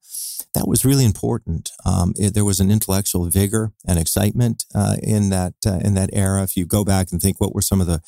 That 0.55 0.69
was 0.69 0.85
really 0.85 1.05
important. 1.05 1.71
Um, 1.85 2.15
it, 2.17 2.35
there 2.35 2.45
was 2.45 2.61
an 2.61 2.71
intellectual 2.71 3.29
vigor 3.29 3.73
and 3.87 3.99
excitement 3.99 4.65
uh, 4.75 4.97
in 5.03 5.31
that 5.31 5.55
uh, 5.67 5.81
in 5.83 5.95
that 5.95 6.11
era. 6.13 6.43
If 6.43 6.57
you 6.57 6.67
go 6.67 6.85
back 6.85 7.09
and 7.11 7.21
think, 7.21 7.41
what 7.41 7.55
were 7.55 7.63
some 7.63 7.81
of 7.81 7.87
the 7.87 8.03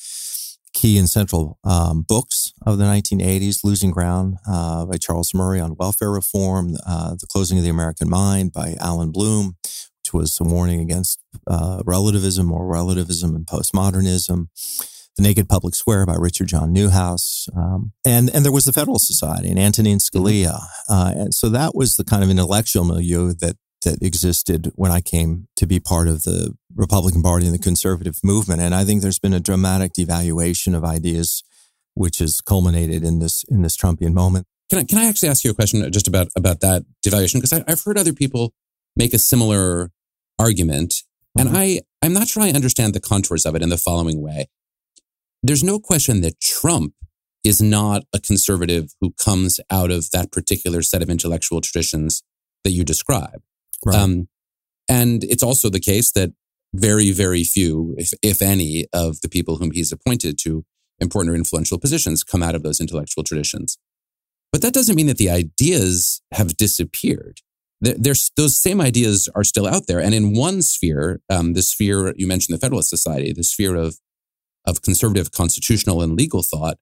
key 0.73 0.97
and 0.97 1.09
central 1.09 1.59
um, 1.63 2.01
books 2.01 2.53
of 2.65 2.77
the 2.77 2.85
1980s 2.85 3.63
Losing 3.63 3.91
Ground 3.91 4.37
uh, 4.47 4.85
by 4.85 4.97
Charles 4.97 5.33
Murray 5.33 5.59
on 5.59 5.75
welfare 5.77 6.11
reform, 6.11 6.75
uh, 6.87 7.15
The 7.19 7.27
Closing 7.27 7.57
of 7.57 7.63
the 7.63 7.69
American 7.69 8.09
Mind 8.09 8.53
by 8.53 8.75
Allan 8.79 9.11
Bloom, 9.11 9.57
which 10.11 10.21
was 10.21 10.39
a 10.39 10.43
warning 10.43 10.81
against 10.81 11.19
uh, 11.47 11.81
relativism 11.85 12.51
or 12.51 12.65
relativism 12.65 13.35
and 13.35 13.45
postmodernism. 13.45 14.47
The 15.17 15.23
Naked 15.23 15.49
Public 15.49 15.75
Square 15.75 16.05
by 16.05 16.15
Richard 16.15 16.47
John 16.47 16.73
Neuhaus. 16.73 17.49
Um, 17.55 17.91
and, 18.05 18.29
and 18.33 18.45
there 18.45 18.51
was 18.51 18.63
the 18.63 18.71
Federalist 18.71 19.07
Society 19.07 19.49
and 19.49 19.59
Antonin 19.59 19.97
Scalia. 19.97 20.61
Uh, 20.87 21.13
and 21.15 21.33
so 21.33 21.49
that 21.49 21.75
was 21.75 21.95
the 21.95 22.05
kind 22.05 22.23
of 22.23 22.29
intellectual 22.29 22.85
milieu 22.85 23.33
that 23.33 23.57
that 23.83 24.01
existed 24.01 24.71
when 24.75 24.91
I 24.91 25.01
came 25.01 25.47
to 25.55 25.65
be 25.65 25.79
part 25.79 26.07
of 26.07 26.21
the 26.21 26.53
Republican 26.75 27.23
Party 27.23 27.47
and 27.47 27.55
the 27.55 27.59
conservative 27.59 28.19
movement. 28.23 28.61
And 28.61 28.75
I 28.75 28.85
think 28.85 29.01
there's 29.01 29.17
been 29.17 29.33
a 29.33 29.39
dramatic 29.39 29.93
devaluation 29.93 30.75
of 30.75 30.83
ideas, 30.83 31.43
which 31.95 32.19
has 32.19 32.41
culminated 32.41 33.03
in 33.03 33.17
this 33.19 33.43
in 33.49 33.63
this 33.63 33.75
Trumpian 33.75 34.13
moment. 34.13 34.45
Can 34.69 34.79
I, 34.79 34.83
can 34.83 34.99
I 34.99 35.07
actually 35.07 35.29
ask 35.29 35.43
you 35.43 35.49
a 35.49 35.55
question 35.55 35.91
just 35.91 36.07
about 36.07 36.27
about 36.35 36.59
that 36.61 36.83
devaluation? 37.05 37.41
Because 37.41 37.53
I've 37.53 37.83
heard 37.83 37.97
other 37.97 38.13
people 38.13 38.53
make 38.95 39.13
a 39.13 39.19
similar 39.19 39.89
argument, 40.41 40.91
mm-hmm. 41.37 41.47
and 41.47 41.57
I 41.57 41.81
I'm 42.01 42.13
not 42.13 42.27
sure 42.27 42.43
I 42.43 42.49
understand 42.49 42.93
the 42.93 42.99
contours 42.99 43.45
of 43.45 43.55
it 43.55 43.61
in 43.61 43.69
the 43.69 43.77
following 43.77 44.21
way. 44.21 44.47
There's 45.43 45.63
no 45.63 45.79
question 45.79 46.21
that 46.21 46.39
Trump 46.39 46.93
is 47.43 47.61
not 47.61 48.03
a 48.13 48.19
conservative 48.19 48.93
who 49.01 49.13
comes 49.13 49.59
out 49.71 49.91
of 49.91 50.11
that 50.11 50.31
particular 50.31 50.81
set 50.81 51.01
of 51.01 51.09
intellectual 51.09 51.61
traditions 51.61 52.23
that 52.63 52.71
you 52.71 52.83
describe. 52.83 53.41
Right. 53.83 53.97
Um, 53.97 54.27
and 54.87 55.23
it's 55.23 55.41
also 55.41 55.69
the 55.69 55.79
case 55.79 56.11
that 56.11 56.33
very, 56.73 57.11
very 57.11 57.43
few, 57.43 57.95
if, 57.97 58.13
if 58.21 58.41
any, 58.41 58.85
of 58.93 59.21
the 59.21 59.29
people 59.29 59.57
whom 59.57 59.71
he's 59.71 59.91
appointed 59.91 60.37
to 60.43 60.63
important 60.99 61.33
or 61.33 61.37
influential 61.37 61.79
positions 61.79 62.23
come 62.23 62.43
out 62.43 62.55
of 62.55 62.63
those 62.63 62.79
intellectual 62.79 63.23
traditions. 63.23 63.77
But 64.51 64.61
that 64.61 64.73
doesn't 64.73 64.95
mean 64.95 65.07
that 65.07 65.17
the 65.17 65.29
ideas 65.29 66.21
have 66.33 66.57
disappeared. 66.57 67.39
There's, 67.81 68.31
those 68.37 68.61
same 68.61 68.79
ideas 68.79 69.27
are 69.33 69.43
still 69.43 69.67
out 69.67 69.87
there. 69.87 69.99
And 69.99 70.13
in 70.13 70.35
one 70.35 70.61
sphere, 70.61 71.19
um, 71.29 71.53
the 71.53 71.63
sphere 71.63 72.13
you 72.15 72.27
mentioned, 72.27 72.55
the 72.55 72.61
Federalist 72.61 72.89
Society, 72.89 73.33
the 73.33 73.43
sphere 73.43 73.75
of, 73.75 73.97
of 74.67 74.83
conservative 74.83 75.31
constitutional 75.31 76.01
and 76.01 76.15
legal 76.15 76.43
thought, 76.43 76.77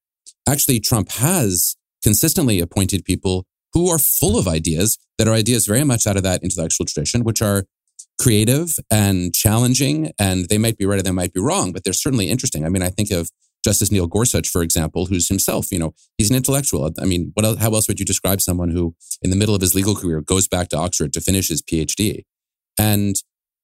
actually, 0.47 0.81
Trump 0.81 1.11
has 1.11 1.77
consistently 2.03 2.59
appointed 2.59 3.05
people 3.05 3.45
who 3.73 3.89
are 3.89 3.99
full 3.99 4.37
of 4.37 4.47
ideas 4.47 4.97
that 5.17 5.27
are 5.27 5.33
ideas 5.33 5.67
very 5.67 5.83
much 5.83 6.05
out 6.05 6.17
of 6.17 6.23
that 6.23 6.43
intellectual 6.43 6.85
tradition, 6.85 7.23
which 7.23 7.41
are 7.41 7.65
creative 8.19 8.75
and 8.91 9.33
challenging. 9.33 10.11
And 10.19 10.49
they 10.49 10.57
might 10.57 10.77
be 10.77 10.85
right 10.85 10.99
or 10.99 11.03
they 11.03 11.11
might 11.11 11.33
be 11.33 11.39
wrong, 11.39 11.71
but 11.71 11.83
they're 11.83 11.93
certainly 11.93 12.29
interesting. 12.29 12.65
I 12.65 12.69
mean, 12.69 12.83
I 12.83 12.89
think 12.89 13.11
of 13.11 13.29
Justice 13.63 13.91
Neil 13.91 14.07
Gorsuch, 14.07 14.47
for 14.47 14.61
example, 14.61 15.07
who's 15.07 15.27
himself, 15.27 15.71
you 15.71 15.79
know, 15.79 15.93
he's 16.17 16.29
an 16.29 16.35
intellectual. 16.35 16.89
I 16.99 17.05
mean, 17.05 17.31
what 17.33 17.45
else, 17.45 17.59
how 17.59 17.71
else 17.73 17.87
would 17.87 17.99
you 17.99 18.05
describe 18.05 18.41
someone 18.41 18.69
who, 18.69 18.95
in 19.21 19.29
the 19.29 19.35
middle 19.35 19.55
of 19.55 19.61
his 19.61 19.75
legal 19.75 19.95
career, 19.95 20.21
goes 20.21 20.47
back 20.47 20.69
to 20.69 20.77
Oxford 20.77 21.11
to 21.13 21.21
finish 21.21 21.49
his 21.49 21.61
PhD? 21.61 22.23
And, 22.77 23.15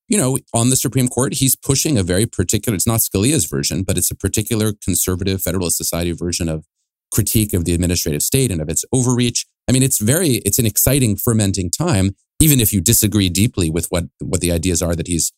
you 0.10 0.18
know, 0.18 0.38
on 0.54 0.70
the 0.70 0.76
Supreme 0.76 1.08
Court, 1.08 1.36
he's 1.36 1.56
pushing 1.56 1.98
a 1.98 2.04
very 2.04 2.26
particular, 2.26 2.76
it's 2.76 2.88
not 2.88 3.00
Scalia's 3.00 3.46
version, 3.46 3.84
but 3.84 3.98
it's 3.98 4.12
a 4.12 4.16
particular 4.16 4.74
conservative 4.84 5.42
Federalist 5.42 5.78
Society 5.78 6.12
version 6.12 6.50
of 6.50 6.66
critique 7.14 7.54
of 7.54 7.64
the 7.64 7.74
administrative 7.74 8.22
state 8.22 8.52
and 8.52 8.62
of 8.62 8.68
its 8.68 8.84
overreach. 8.92 9.46
I 9.70 9.72
mean, 9.72 9.84
it's 9.84 10.00
very, 10.00 10.42
it's 10.46 10.60
an 10.60 10.66
exciting, 10.66 11.16
fermenting 11.16 11.72
time, 11.72 12.16
even 12.42 12.60
if 12.60 12.74
you 12.74 12.82
disagree 12.82 13.30
deeply 13.30 13.70
with 13.70 13.88
what, 13.88 14.06
what 14.20 14.42
the 14.42 14.52
ideas 14.52 14.82
are 14.82 14.96
that 14.96 15.08
he's, 15.08 15.32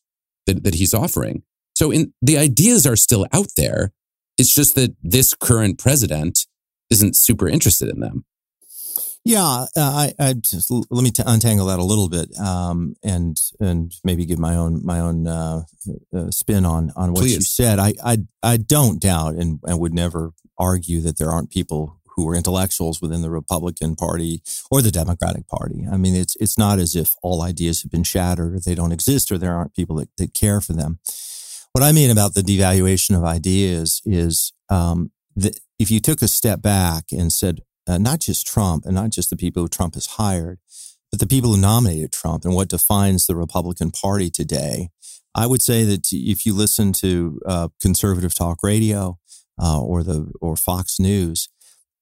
that, 0.47 0.63
that 0.63 0.73
he's 0.75 0.93
offering. 0.95 1.43
So 1.75 1.91
in, 1.91 2.13
the 2.23 2.39
ideas 2.39 2.87
are 2.87 2.95
still 2.95 3.27
out 3.31 3.49
there. 3.55 3.91
It's 4.37 4.53
just 4.53 4.75
that 4.75 4.95
this 5.01 5.33
current 5.33 5.79
president 5.79 6.45
isn't 6.89 7.15
super 7.15 7.47
interested 7.47 7.89
in 7.89 7.99
them. 7.99 8.25
Yeah, 9.25 9.43
uh, 9.43 9.67
I, 9.75 10.13
I 10.17 10.33
just, 10.35 10.71
let 10.71 11.03
me 11.03 11.11
t- 11.11 11.21
untangle 11.25 11.65
that 11.65 11.79
a 11.79 11.83
little 11.83 12.07
bit, 12.07 12.33
um, 12.39 12.95
and 13.03 13.37
and 13.59 13.93
maybe 14.01 14.25
give 14.25 14.39
my 14.39 14.55
own 14.55 14.85
my 14.85 15.01
own 15.01 15.27
uh, 15.27 15.63
uh, 16.15 16.31
spin 16.31 16.65
on 16.65 16.93
on 16.95 17.11
what 17.11 17.23
Please. 17.23 17.35
you 17.35 17.41
said. 17.41 17.77
I, 17.77 17.93
I 18.01 18.19
I 18.41 18.55
don't 18.55 19.01
doubt 19.01 19.35
and 19.35 19.59
and 19.65 19.79
would 19.81 19.93
never 19.93 20.31
argue 20.57 21.01
that 21.01 21.17
there 21.17 21.29
aren't 21.29 21.51
people 21.51 21.99
who 22.15 22.27
are 22.29 22.35
intellectuals 22.35 23.01
within 23.01 23.21
the 23.21 23.29
Republican 23.29 23.97
Party 23.97 24.41
or 24.71 24.81
the 24.81 24.91
Democratic 24.91 25.47
Party. 25.47 25.85
I 25.91 25.97
mean, 25.97 26.15
it's 26.15 26.37
it's 26.39 26.57
not 26.57 26.79
as 26.79 26.95
if 26.95 27.15
all 27.21 27.41
ideas 27.41 27.83
have 27.83 27.91
been 27.91 28.03
shattered 28.03 28.55
or 28.55 28.59
they 28.59 28.75
don't 28.75 28.93
exist 28.93 29.29
or 29.29 29.37
there 29.37 29.53
aren't 29.53 29.75
people 29.75 29.97
that, 29.97 30.09
that 30.17 30.33
care 30.33 30.61
for 30.61 30.71
them. 30.71 30.99
What 31.77 31.85
I 31.85 31.91
mean 31.91 32.09
about 32.09 32.33
the 32.33 32.41
devaluation 32.41 33.15
of 33.15 33.23
ideas 33.23 34.01
is 34.03 34.51
um, 34.67 35.11
that 35.35 35.59
if 35.77 35.91
you 35.91 35.99
took 35.99 36.23
a 36.23 36.27
step 36.27 36.59
back 36.59 37.03
and 37.11 37.31
said, 37.31 37.61
uh, 37.85 37.99
not 37.99 38.19
just 38.19 38.47
Trump 38.47 38.85
and 38.87 38.95
not 38.95 39.11
just 39.11 39.29
the 39.29 39.37
people 39.37 39.61
who 39.61 39.69
Trump 39.69 39.93
has 39.93 40.07
hired, 40.07 40.57
but 41.11 41.19
the 41.19 41.27
people 41.27 41.53
who 41.53 41.61
nominated 41.61 42.11
Trump 42.11 42.45
and 42.45 42.55
what 42.55 42.67
defines 42.67 43.27
the 43.27 43.35
Republican 43.35 43.91
Party 43.91 44.31
today, 44.31 44.89
I 45.35 45.45
would 45.45 45.61
say 45.61 45.83
that 45.83 46.07
if 46.11 46.47
you 46.47 46.55
listen 46.55 46.93
to 46.93 47.39
uh, 47.45 47.67
conservative 47.79 48.33
talk 48.33 48.63
radio, 48.63 49.19
uh, 49.61 49.79
or 49.79 50.01
the 50.01 50.31
or 50.41 50.55
Fox 50.55 50.99
News, 50.99 51.47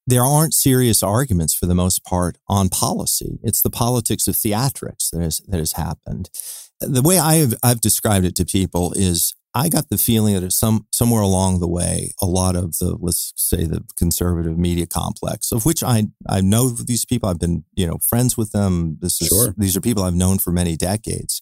there 0.07 0.23
aren't 0.23 0.53
serious 0.53 1.03
arguments 1.03 1.53
for 1.53 1.65
the 1.65 1.75
most 1.75 2.05
part 2.05 2.37
on 2.47 2.69
policy. 2.69 3.39
It's 3.43 3.61
the 3.61 3.69
politics 3.69 4.25
of 4.25 4.35
theatrics 4.35 5.09
that 5.11 5.21
has 5.21 5.41
that 5.49 5.57
has 5.57 5.73
happened. 5.73 6.29
The 6.79 7.01
way 7.01 7.19
I 7.19 7.35
have 7.35 7.55
I've 7.61 7.81
described 7.81 8.25
it 8.25 8.35
to 8.35 8.45
people 8.45 8.93
is 8.95 9.34
I 9.55 9.69
got 9.69 9.87
the 9.89 9.97
feeling 9.97 10.39
that 10.39 10.51
some 10.51 10.85
somewhere 10.91 11.21
along 11.21 11.61
the 11.61 11.67
way, 11.67 12.13
a 12.21 12.25
lot 12.25 12.57
of 12.57 12.77
the 12.79 12.97
let's 12.99 13.31
say 13.37 13.63
the 13.63 13.83
conservative 13.97 14.57
media 14.57 14.85
complex, 14.85 15.53
of 15.53 15.65
which 15.65 15.81
I 15.81 16.07
I 16.27 16.41
know 16.41 16.69
these 16.69 17.05
people, 17.05 17.29
I've 17.29 17.39
been 17.39 17.63
you 17.73 17.87
know 17.87 17.97
friends 18.07 18.35
with 18.35 18.51
them. 18.51 18.97
This 18.99 19.21
is 19.21 19.29
sure. 19.29 19.55
these 19.57 19.77
are 19.77 19.81
people 19.81 20.03
I've 20.03 20.13
known 20.13 20.39
for 20.39 20.51
many 20.51 20.75
decades. 20.75 21.41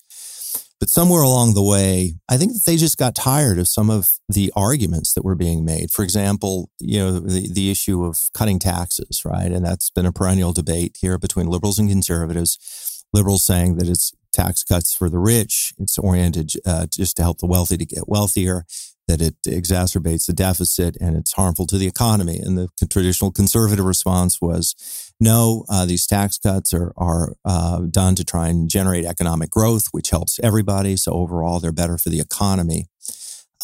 But 0.80 0.90
somewhere 0.90 1.22
along 1.22 1.54
the 1.54 1.64
way, 1.64 2.16
I 2.30 2.38
think 2.38 2.52
that 2.54 2.64
they 2.66 2.76
just 2.76 2.98
got 2.98 3.16
tired 3.16 3.58
of 3.58 3.70
some 3.70 3.90
of 3.90 4.12
the 4.28 4.52
arguments 4.56 5.14
that 5.14 5.24
were 5.24 5.36
being 5.36 5.64
made. 5.64 5.92
For 5.92 6.04
example, 6.04 6.70
you 6.80 7.00
know, 7.00 7.20
the, 7.20 7.50
the 7.52 7.72
issue 7.72 8.04
of 8.04 8.20
cutting 8.34 8.60
taxes, 8.60 9.24
right? 9.24 9.50
And 9.50 9.66
that's 9.66 9.90
been 9.90 10.06
a 10.06 10.12
perennial 10.12 10.52
debate 10.52 10.98
here 11.00 11.18
between 11.18 11.48
liberals 11.48 11.80
and 11.80 11.90
conservatives. 11.90 13.06
Liberals 13.14 13.46
saying 13.46 13.78
that 13.78 13.88
it's 13.88 14.12
tax 14.34 14.64
cuts 14.64 14.94
for 14.94 15.10
the 15.10 15.20
rich. 15.20 15.74
It's 15.80 15.98
oriented 15.98 16.52
uh, 16.66 16.88
just 16.88 17.18
to 17.18 17.24
help 17.24 17.38
the 17.38 17.48
wealthy 17.48 17.78
to 17.78 17.86
get 17.86 18.10
wealthier 18.10 18.66
that 19.08 19.22
it 19.22 19.36
exacerbates 19.46 20.26
the 20.28 20.34
deficit 20.34 20.96
and 21.02 21.16
it's 21.18 21.34
harmful 21.34 21.68
to 21.68 21.78
the 21.78 21.88
economy. 21.88 22.40
And 22.42 22.58
the 22.58 22.70
traditional 22.88 23.32
conservative 23.32 23.86
response 23.86 24.42
was, 24.42 25.12
no, 25.20 25.66
uh, 25.70 25.86
these 25.86 26.08
tax 26.08 26.38
cuts 26.38 26.74
are, 26.74 26.94
are 26.96 27.34
uh, 27.44 27.82
done 27.92 28.16
to 28.16 28.24
try 28.24 28.48
and 28.48 28.70
generate 28.70 29.06
economic 29.06 29.50
growth, 29.50 29.88
which 29.92 30.10
helps 30.10 30.40
everybody. 30.42 30.96
So 30.96 31.12
overall, 31.12 31.60
they're 31.60 31.72
better 31.72 31.98
for 31.98 32.10
the 32.10 32.22
economy. 32.22 32.88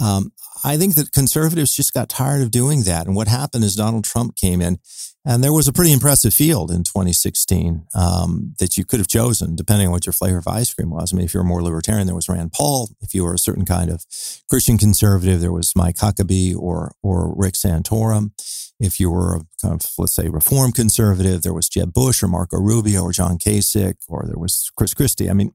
Um, 0.01 0.31
I 0.63 0.77
think 0.77 0.95
that 0.95 1.11
conservatives 1.11 1.75
just 1.75 1.93
got 1.93 2.09
tired 2.09 2.41
of 2.41 2.51
doing 2.51 2.83
that. 2.83 3.07
And 3.07 3.15
what 3.15 3.27
happened 3.27 3.63
is 3.63 3.75
Donald 3.75 4.03
Trump 4.03 4.35
came 4.35 4.61
in 4.61 4.79
and 5.25 5.43
there 5.43 5.53
was 5.53 5.67
a 5.67 5.73
pretty 5.73 5.91
impressive 5.91 6.33
field 6.33 6.71
in 6.71 6.83
2016 6.83 7.85
um, 7.93 8.55
that 8.59 8.77
you 8.77 8.85
could 8.85 8.99
have 8.99 9.07
chosen, 9.07 9.55
depending 9.55 9.87
on 9.87 9.91
what 9.91 10.05
your 10.05 10.13
flavor 10.13 10.37
of 10.37 10.47
ice 10.47 10.73
cream 10.73 10.89
was. 10.89 11.13
I 11.13 11.17
mean, 11.17 11.25
if 11.25 11.33
you're 11.33 11.43
more 11.43 11.61
libertarian, 11.61 12.07
there 12.07 12.15
was 12.15 12.29
Rand 12.29 12.53
Paul. 12.53 12.89
If 13.01 13.13
you 13.13 13.25
were 13.25 13.33
a 13.33 13.39
certain 13.39 13.65
kind 13.65 13.91
of 13.91 14.05
Christian 14.49 14.77
conservative, 14.77 15.41
there 15.41 15.51
was 15.51 15.75
Mike 15.75 15.97
Huckabee 15.97 16.55
or 16.57 16.93
or 17.03 17.33
Rick 17.35 17.55
Santorum. 17.55 18.31
If 18.79 18.99
you 18.99 19.11
were 19.11 19.35
a 19.35 19.39
kind 19.61 19.73
of, 19.73 19.89
let's 19.97 20.15
say, 20.15 20.29
reform 20.29 20.71
conservative, 20.71 21.41
there 21.41 21.53
was 21.53 21.67
Jeb 21.67 21.93
Bush 21.93 22.23
or 22.23 22.27
Marco 22.27 22.57
Rubio 22.57 23.03
or 23.03 23.11
John 23.11 23.37
Kasich, 23.37 23.97
or 24.07 24.23
there 24.25 24.39
was 24.39 24.71
Chris 24.77 24.93
Christie. 24.93 25.29
I 25.29 25.33
mean, 25.33 25.51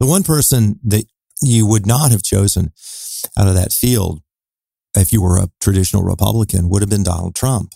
the 0.00 0.06
one 0.06 0.22
person 0.22 0.80
that 0.82 1.04
you 1.42 1.66
would 1.66 1.86
not 1.86 2.12
have 2.12 2.22
chosen 2.22 2.72
out 3.38 3.46
of 3.46 3.54
that 3.54 3.72
field 3.72 4.22
if 4.96 5.12
you 5.12 5.22
were 5.22 5.38
a 5.38 5.48
traditional 5.60 6.02
Republican 6.02 6.68
would 6.68 6.82
have 6.82 6.90
been 6.90 7.02
Donald 7.02 7.34
Trump. 7.34 7.72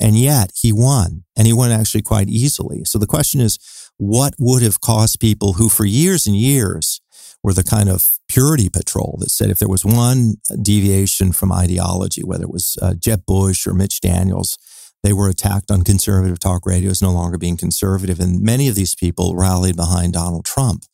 And 0.00 0.18
yet 0.18 0.52
he 0.54 0.72
won 0.72 1.24
and 1.36 1.46
he 1.46 1.52
won 1.52 1.70
actually 1.70 2.02
quite 2.02 2.28
easily. 2.28 2.84
So 2.84 2.98
the 2.98 3.06
question 3.06 3.40
is, 3.40 3.58
what 3.98 4.34
would 4.38 4.62
have 4.62 4.80
caused 4.80 5.20
people 5.20 5.54
who 5.54 5.68
for 5.68 5.84
years 5.84 6.26
and 6.26 6.36
years 6.36 7.00
were 7.42 7.52
the 7.52 7.64
kind 7.64 7.88
of 7.88 8.18
purity 8.28 8.68
patrol 8.68 9.18
that 9.20 9.30
said 9.30 9.50
if 9.50 9.58
there 9.58 9.68
was 9.68 9.84
one 9.84 10.34
deviation 10.62 11.32
from 11.32 11.52
ideology, 11.52 12.22
whether 12.22 12.44
it 12.44 12.50
was 12.50 12.76
uh, 12.80 12.94
Jeb 12.94 13.26
Bush 13.26 13.66
or 13.66 13.74
Mitch 13.74 14.00
Daniels, 14.00 14.58
they 15.02 15.12
were 15.12 15.28
attacked 15.28 15.70
on 15.70 15.82
conservative 15.82 16.38
talk 16.38 16.66
radio 16.66 16.90
as 16.90 17.02
no 17.02 17.10
longer 17.10 17.38
being 17.38 17.56
conservative. 17.56 18.20
And 18.20 18.40
many 18.40 18.68
of 18.68 18.74
these 18.74 18.94
people 18.94 19.34
rallied 19.34 19.76
behind 19.76 20.12
Donald 20.12 20.44
Trump. 20.44 20.84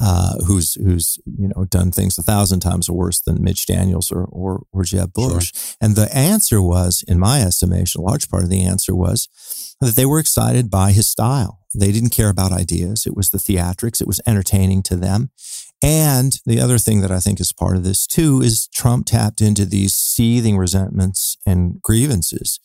Uh, 0.00 0.34
who's 0.46 0.74
who's 0.74 1.18
you 1.24 1.48
know 1.48 1.64
done 1.64 1.90
things 1.90 2.18
a 2.18 2.22
thousand 2.22 2.60
times 2.60 2.90
worse 2.90 3.20
than 3.20 3.42
Mitch 3.42 3.66
Daniels 3.66 4.10
or 4.10 4.24
or, 4.24 4.62
or 4.72 4.84
Jeb 4.84 5.12
Bush. 5.12 5.52
Sure. 5.54 5.76
And 5.80 5.96
the 5.96 6.14
answer 6.14 6.62
was, 6.62 7.04
in 7.06 7.18
my 7.18 7.40
estimation, 7.42 8.00
a 8.00 8.04
large 8.04 8.28
part 8.28 8.44
of 8.44 8.50
the 8.50 8.64
answer 8.64 8.94
was 8.94 9.28
that 9.80 9.96
they 9.96 10.06
were 10.06 10.18
excited 10.18 10.70
by 10.70 10.92
his 10.92 11.06
style. 11.06 11.60
They 11.74 11.92
didn't 11.92 12.10
care 12.10 12.30
about 12.30 12.52
ideas. 12.52 13.06
It 13.06 13.16
was 13.16 13.30
the 13.30 13.38
theatrics. 13.38 14.00
It 14.00 14.06
was 14.06 14.20
entertaining 14.26 14.82
to 14.84 14.96
them. 14.96 15.30
And 15.80 16.40
the 16.44 16.60
other 16.60 16.78
thing 16.78 17.02
that 17.02 17.12
I 17.12 17.20
think 17.20 17.40
is 17.40 17.52
part 17.52 17.76
of 17.76 17.84
this 17.84 18.06
too 18.06 18.40
is 18.42 18.66
Trump 18.68 19.06
tapped 19.06 19.40
into 19.40 19.64
these 19.64 19.94
seething 19.94 20.56
resentments 20.56 21.36
and 21.46 21.80
grievances 21.80 22.58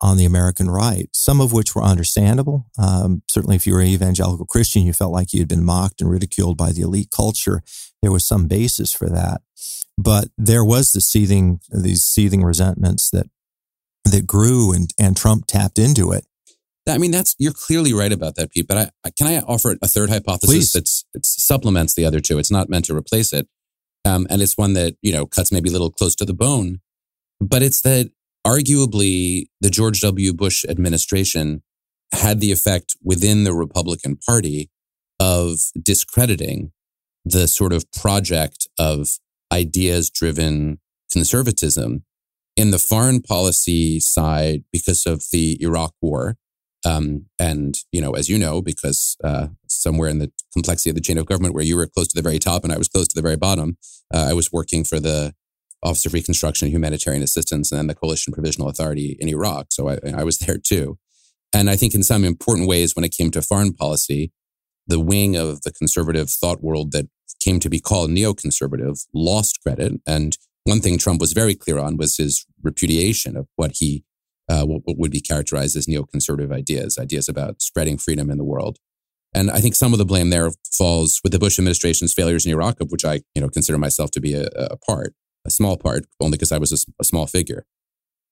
on 0.00 0.16
the 0.16 0.24
American 0.24 0.70
right, 0.70 1.08
some 1.12 1.40
of 1.40 1.52
which 1.52 1.74
were 1.74 1.82
understandable. 1.82 2.66
Um, 2.78 3.22
certainly, 3.28 3.56
if 3.56 3.66
you 3.66 3.74
were 3.74 3.80
an 3.80 3.88
evangelical 3.88 4.46
Christian, 4.46 4.82
you 4.82 4.92
felt 4.92 5.12
like 5.12 5.32
you 5.32 5.40
had 5.40 5.48
been 5.48 5.64
mocked 5.64 6.00
and 6.00 6.10
ridiculed 6.10 6.56
by 6.56 6.72
the 6.72 6.82
elite 6.82 7.10
culture. 7.10 7.62
There 8.02 8.12
was 8.12 8.24
some 8.24 8.46
basis 8.46 8.92
for 8.92 9.08
that, 9.08 9.40
but 9.96 10.28
there 10.38 10.64
was 10.64 10.92
the 10.92 11.00
seething, 11.00 11.60
these 11.70 12.02
seething 12.02 12.44
resentments 12.44 13.10
that 13.10 13.26
that 14.04 14.26
grew, 14.26 14.72
and 14.72 14.90
and 14.98 15.16
Trump 15.16 15.46
tapped 15.46 15.78
into 15.78 16.12
it. 16.12 16.24
I 16.88 16.98
mean, 16.98 17.10
that's 17.10 17.34
you're 17.38 17.52
clearly 17.52 17.92
right 17.92 18.12
about 18.12 18.36
that, 18.36 18.50
Pete. 18.52 18.66
But 18.66 18.92
I, 19.04 19.10
can 19.10 19.26
I 19.26 19.40
offer 19.40 19.76
a 19.82 19.88
third 19.88 20.10
hypothesis 20.10 20.72
that's 20.72 21.04
it 21.14 21.26
supplements 21.26 21.94
the 21.94 22.04
other 22.04 22.20
two? 22.20 22.38
It's 22.38 22.50
not 22.50 22.68
meant 22.68 22.86
to 22.86 22.96
replace 22.96 23.32
it, 23.32 23.48
um, 24.04 24.26
and 24.30 24.40
it's 24.40 24.56
one 24.56 24.74
that 24.74 24.96
you 25.02 25.12
know 25.12 25.26
cuts 25.26 25.52
maybe 25.52 25.68
a 25.68 25.72
little 25.72 25.90
close 25.90 26.14
to 26.16 26.24
the 26.24 26.34
bone. 26.34 26.80
But 27.40 27.62
it's 27.62 27.80
that 27.82 28.10
arguably 28.48 29.48
the 29.60 29.68
George 29.70 30.00
W. 30.00 30.32
Bush 30.32 30.64
administration 30.68 31.62
had 32.12 32.40
the 32.40 32.52
effect 32.52 32.96
within 33.02 33.44
the 33.44 33.52
Republican 33.52 34.16
Party 34.16 34.70
of 35.20 35.58
discrediting 35.80 36.72
the 37.24 37.46
sort 37.46 37.74
of 37.74 37.90
project 37.92 38.66
of 38.78 39.18
ideas 39.52 40.08
driven 40.08 40.78
conservatism 41.12 42.04
in 42.56 42.70
the 42.70 42.78
foreign 42.78 43.20
policy 43.20 44.00
side 44.00 44.64
because 44.72 45.04
of 45.04 45.24
the 45.30 45.58
Iraq 45.60 45.92
war. 46.00 46.36
Um, 46.86 47.26
and, 47.38 47.76
you 47.92 48.00
know, 48.00 48.12
as 48.12 48.28
you 48.28 48.38
know, 48.38 48.62
because 48.62 49.16
uh, 49.22 49.48
somewhere 49.66 50.08
in 50.08 50.20
the 50.20 50.32
complexity 50.52 50.90
of 50.90 50.96
the 50.96 51.02
chain 51.02 51.18
of 51.18 51.26
government 51.26 51.54
where 51.54 51.64
you 51.64 51.76
were 51.76 51.86
close 51.86 52.08
to 52.08 52.16
the 52.16 52.22
very 52.22 52.38
top 52.38 52.64
and 52.64 52.72
I 52.72 52.78
was 52.78 52.88
close 52.88 53.08
to 53.08 53.14
the 53.14 53.22
very 53.22 53.36
bottom, 53.36 53.76
uh, 54.14 54.26
I 54.30 54.32
was 54.32 54.52
working 54.52 54.84
for 54.84 54.98
the 54.98 55.34
Office 55.82 56.06
of 56.06 56.12
Reconstruction 56.12 56.66
and 56.66 56.74
Humanitarian 56.74 57.22
Assistance 57.22 57.70
and 57.70 57.78
then 57.78 57.86
the 57.86 57.94
Coalition 57.94 58.32
Provisional 58.32 58.68
Authority 58.68 59.16
in 59.20 59.28
Iraq. 59.28 59.68
So 59.70 59.88
I, 59.88 59.98
I 60.16 60.24
was 60.24 60.38
there 60.38 60.58
too. 60.58 60.98
And 61.52 61.70
I 61.70 61.76
think 61.76 61.94
in 61.94 62.02
some 62.02 62.24
important 62.24 62.68
ways, 62.68 62.94
when 62.94 63.04
it 63.04 63.14
came 63.16 63.30
to 63.30 63.42
foreign 63.42 63.72
policy, 63.72 64.32
the 64.86 65.00
wing 65.00 65.36
of 65.36 65.62
the 65.62 65.72
conservative 65.72 66.30
thought 66.30 66.62
world 66.62 66.92
that 66.92 67.06
came 67.40 67.60
to 67.60 67.70
be 67.70 67.80
called 67.80 68.10
neoconservative 68.10 69.06
lost 69.14 69.60
credit. 69.62 69.92
And 70.06 70.36
one 70.64 70.80
thing 70.80 70.98
Trump 70.98 71.20
was 71.20 71.32
very 71.32 71.54
clear 71.54 71.78
on 71.78 71.96
was 71.96 72.16
his 72.16 72.44
repudiation 72.62 73.36
of 73.36 73.46
what 73.56 73.72
he 73.76 74.04
uh, 74.48 74.64
what, 74.64 74.82
would 74.86 75.10
be 75.10 75.20
characterized 75.20 75.76
as 75.76 75.86
neoconservative 75.86 76.52
ideas, 76.52 76.98
ideas 76.98 77.28
about 77.28 77.60
spreading 77.60 77.98
freedom 77.98 78.30
in 78.30 78.38
the 78.38 78.44
world. 78.44 78.78
And 79.34 79.50
I 79.50 79.60
think 79.60 79.74
some 79.74 79.92
of 79.92 79.98
the 79.98 80.06
blame 80.06 80.30
there 80.30 80.50
falls 80.72 81.20
with 81.22 81.32
the 81.32 81.38
Bush 81.38 81.58
administration's 81.58 82.14
failures 82.14 82.46
in 82.46 82.52
Iraq, 82.52 82.80
of 82.80 82.90
which 82.90 83.04
I, 83.04 83.20
you 83.34 83.42
know, 83.42 83.50
consider 83.50 83.76
myself 83.76 84.10
to 84.12 84.20
be 84.20 84.34
a, 84.34 84.46
a 84.56 84.78
part 84.78 85.14
a 85.46 85.50
small 85.50 85.76
part, 85.76 86.06
only 86.20 86.36
because 86.36 86.52
I 86.52 86.58
was 86.58 86.72
a, 86.72 86.90
a 87.00 87.04
small 87.04 87.26
figure. 87.26 87.64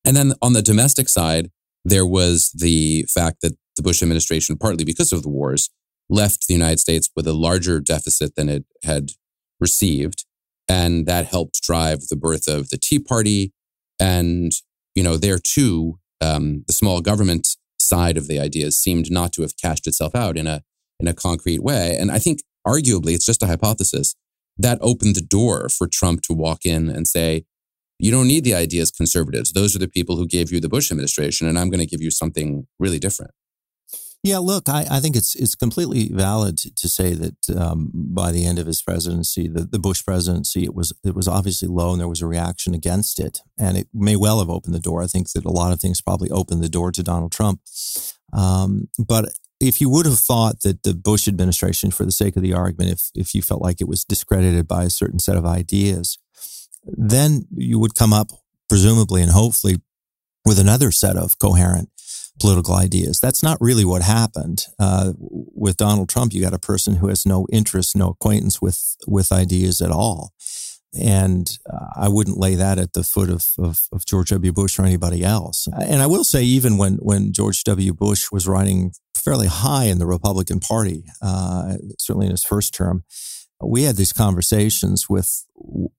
And 0.05 0.17
then 0.17 0.35
on 0.41 0.53
the 0.53 0.63
domestic 0.63 1.09
side, 1.09 1.51
there 1.85 2.07
was 2.07 2.51
the 2.53 3.05
fact 3.13 3.43
that 3.43 3.57
the 3.77 3.83
Bush 3.83 4.03
administration, 4.03 4.57
partly 4.57 4.85
because 4.85 5.13
of 5.13 5.23
the 5.23 5.29
wars, 5.29 5.71
left 6.09 6.47
the 6.47 6.55
United 6.55 6.81
States 6.81 7.11
with 7.15 7.27
a 7.27 7.33
larger 7.33 7.81
deficit 7.81 8.35
than 8.37 8.49
it 8.49 8.65
had 8.85 9.11
received. 9.61 10.25
And 10.69 11.07
that 11.07 11.27
helped 11.27 11.63
drive 11.63 12.09
the 12.09 12.17
birth 12.17 12.49
of 12.49 12.71
the 12.71 12.77
Tea 12.77 12.99
Party. 12.99 13.53
And, 14.01 14.53
you 14.95 15.03
know, 15.03 15.17
there 15.17 15.39
too, 15.39 15.99
um, 16.21 16.65
the 16.67 16.73
small 16.73 17.01
government 17.01 17.49
side 17.79 18.17
of 18.17 18.27
the 18.27 18.41
ideas 18.41 18.79
seemed 18.79 19.11
not 19.11 19.33
to 19.35 19.43
have 19.43 19.57
cashed 19.57 19.87
itself 19.87 20.15
out 20.15 20.37
in 20.37 20.47
a, 20.47 20.63
in 20.99 21.07
a 21.07 21.15
concrete 21.15 21.63
way. 21.63 21.97
And 21.99 22.11
I 22.11 22.19
think 22.19 22.41
arguably, 22.67 23.15
it's 23.15 23.27
just 23.27 23.43
a 23.43 23.47
hypothesis, 23.47 24.15
that 24.59 24.79
opened 24.81 25.17
the 25.17 25.21
door 25.21 25.69
for 25.69 25.87
Trump 25.87 26.23
to 26.23 26.33
walk 26.33 26.65
in 26.65 26.89
and 26.89 27.07
say, 27.07 27.45
you 27.99 28.11
don't 28.11 28.29
need 28.29 28.45
the 28.45 28.55
ideas 28.55 28.91
conservatives. 28.91 29.53
Those 29.53 29.75
are 29.75 29.79
the 29.79 29.89
people 29.89 30.17
who 30.17 30.27
gave 30.27 30.53
you 30.53 30.61
the 30.61 30.69
Bush 30.69 30.91
administration, 30.91 31.49
and 31.49 31.59
I'm 31.59 31.71
going 31.71 31.81
to 31.81 31.87
give 31.87 32.03
you 32.03 32.11
something 32.11 32.67
really 32.79 32.99
different. 32.99 33.33
Yeah, 34.23 34.39
look, 34.39 34.69
I, 34.69 34.87
I 34.91 35.01
think 35.01 35.15
it's 35.15 35.37
it's 35.37 35.55
completely 35.55 36.09
valid 36.13 36.59
to, 36.59 36.89
say 36.89 37.15
that 37.15 37.37
um, 37.57 37.93
by 37.95 38.33
the 38.33 38.45
end 38.45 38.59
of 38.59 38.67
his 38.67 38.83
presidency, 38.83 39.47
the, 39.47 39.61
the 39.61 39.79
Bush 39.79 40.05
presidency, 40.05 40.65
it 40.65 40.75
was 40.75 40.93
it 41.05 41.15
was 41.15 41.29
obviously 41.29 41.69
low, 41.69 41.93
and 41.93 42.01
there 42.01 42.09
was 42.09 42.23
a 42.23 42.27
reaction 42.27 42.75
against 42.75 43.21
it, 43.21 43.39
and 43.57 43.79
it 43.79 43.89
may 43.95 44.17
well 44.17 44.41
have 44.41 44.51
opened 44.51 44.75
the 44.75 44.81
door. 44.81 45.03
I 45.03 45.07
think 45.07 45.31
that 45.33 45.45
a 45.45 45.51
lot 45.51 45.73
of 45.73 45.81
things 45.81 46.03
probably 46.03 46.31
opened 46.31 46.63
the 46.63 46.69
door 46.69 46.91
to 46.93 47.03
Donald 47.05 47.31
Trump. 47.31 47.61
Um, 48.33 48.89
but 48.99 49.33
if 49.61 49.81
you 49.81 49.89
would 49.89 50.07
have 50.07 50.19
thought 50.19 50.63
that 50.63 50.83
the 50.83 50.95
Bush 50.95 51.27
administration, 51.29 51.91
for 51.91 52.05
the 52.05 52.13
sake 52.13 52.37
of 52.37 52.43
the 52.43 52.53
argument, 52.53 52.91
if, 52.93 53.11
if 53.15 53.35
you 53.35 53.43
felt 53.43 53.63
like 53.63 53.81
it 53.81 53.89
was 53.89 54.05
discredited 54.05 54.69
by 54.69 54.85
a 54.85 54.91
certain 54.91 55.19
set 55.19 55.37
of 55.37 55.47
ideas, 55.47 56.19
then 56.85 57.47
you 57.57 57.79
would 57.79 57.95
come 57.95 58.13
up, 58.13 58.31
presumably 58.69 59.23
and 59.23 59.33
hopefully, 59.33 59.77
with 60.45 60.59
another 60.59 60.93
set 60.93 61.17
of 61.17 61.39
coherent 61.39 61.91
political 62.39 62.75
ideas. 62.75 63.19
That's 63.19 63.43
not 63.43 63.59
really 63.61 63.85
what 63.85 64.03
happened. 64.03 64.67
Uh, 64.79 65.15
with 65.19 65.77
Donald 65.77 66.09
Trump, 66.09 66.33
you 66.33 66.43
got 66.43 66.55
a 66.55 66.59
person 66.59 66.97
who 66.97 67.09
has 67.09 67.25
no 67.25 67.47
interest, 67.51 67.97
no 67.97 68.11
acquaintance 68.11 68.61
with, 68.61 68.97
with 69.07 69.33
ideas 69.33 69.81
at 69.81 69.91
all. 69.91 70.33
And 70.95 71.59
uh, 71.71 71.87
I 71.97 72.09
wouldn't 72.09 72.39
lay 72.39 72.55
that 72.55 72.79
at 72.79 72.95
the 72.95 73.03
foot 73.03 73.29
of, 73.29 73.47
of, 73.59 73.83
of, 73.93 74.07
George 74.07 74.31
W. 74.31 74.53
Bush 74.53 74.79
or 74.79 74.85
anybody 74.85 75.23
else. 75.23 75.69
And 75.79 76.01
I 76.01 76.07
will 76.07 76.25
say, 76.25 76.43
even 76.43 76.79
when, 76.79 76.95
when 76.95 77.33
George 77.33 77.65
W. 77.65 77.93
Bush 77.93 78.33
was 78.33 78.49
riding 78.49 78.93
fairly 79.15 79.49
high 79.49 79.85
in 79.85 79.99
the 79.99 80.07
Republican 80.07 80.61
Party, 80.61 81.05
uh, 81.21 81.75
certainly 81.99 82.27
in 82.27 82.33
his 82.33 82.45
first 82.45 82.73
term, 82.73 83.05
we 83.63 83.83
had 83.83 83.97
these 83.97 84.13
conversations 84.13 85.09
with 85.09 85.45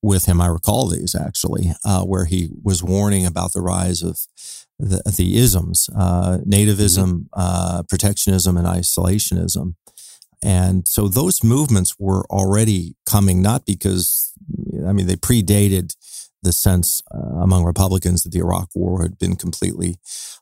with 0.02 0.26
him. 0.26 0.40
I 0.40 0.48
recall 0.48 0.88
these 0.88 1.16
actually, 1.16 1.72
uh, 1.84 2.04
where 2.04 2.26
he 2.26 2.52
was 2.64 2.84
warning 2.84 3.26
about 3.26 3.54
the 3.54 3.62
rise 3.62 4.04
of 4.04 4.20
the, 4.80 5.02
the 5.18 5.38
isms, 5.38 5.90
uh, 5.98 6.40
nativism, 6.48 7.06
mm-hmm. 7.08 7.24
uh, 7.34 7.84
protectionism, 7.90 8.58
and 8.58 8.68
isolationism. 8.68 9.76
And 10.44 10.88
so 10.88 11.08
those 11.08 11.44
movements 11.44 11.96
were 11.98 12.26
already 12.30 12.96
coming, 13.06 13.42
not 13.42 13.66
because, 13.66 14.17
I 14.88 14.94
mean, 14.94 15.08
they 15.08 15.16
predated 15.16 15.96
the 16.44 16.54
sense 16.54 17.02
uh, 17.14 17.40
among 17.42 17.64
Republicans 17.64 18.24
that 18.24 18.32
the 18.32 18.40
Iraq 18.40 18.70
war 18.76 19.02
had 19.02 19.18
been 19.18 19.36
completely 19.36 19.96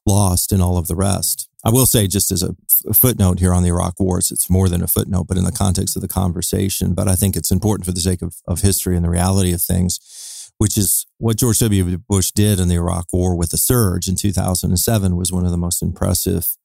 lost 0.06 0.52
and 0.52 0.62
all 0.62 0.78
of 0.78 0.88
the 0.88 0.96
rest. 0.96 1.50
I 1.64 1.70
will 1.70 1.88
say, 1.88 2.08
just 2.08 2.32
as 2.32 2.44
a 2.44 2.56
footnote 2.94 3.40
here 3.40 3.54
on 3.54 3.64
the 3.64 3.70
Iraq 3.70 4.00
wars, 4.00 4.32
it's 4.32 4.50
more 4.50 4.70
than 4.70 4.84
a 4.84 4.88
footnote, 4.88 5.26
but 5.28 5.38
in 5.38 5.46
the 5.46 5.52
context 5.52 5.96
of 5.96 6.04
the 6.04 6.08
conversation. 6.08 6.94
But 6.94 7.08
I 7.08 7.16
think 7.16 7.36
it's 7.36 7.52
important 7.52 7.86
for 7.86 7.92
the 7.92 8.02
sake 8.02 8.22
of, 8.22 8.36
of 8.48 8.62
history 8.62 8.96
and 8.96 9.04
the 9.04 9.10
reality 9.10 9.52
of 9.52 9.64
things, 9.64 10.52
which 10.58 10.78
is 10.78 11.08
what 11.18 11.38
George 11.38 11.58
W. 11.60 11.98
Bush 11.98 12.32
did 12.32 12.60
in 12.60 12.68
the 12.68 12.76
Iraq 12.76 13.08
war 13.12 13.36
with 13.36 13.50
the 13.50 13.58
surge 13.58 14.08
in 14.08 14.16
2007 14.16 15.16
was 15.16 15.32
one 15.32 15.46
of 15.46 15.52
the 15.52 15.58
most 15.58 15.82
impressive 15.82 16.56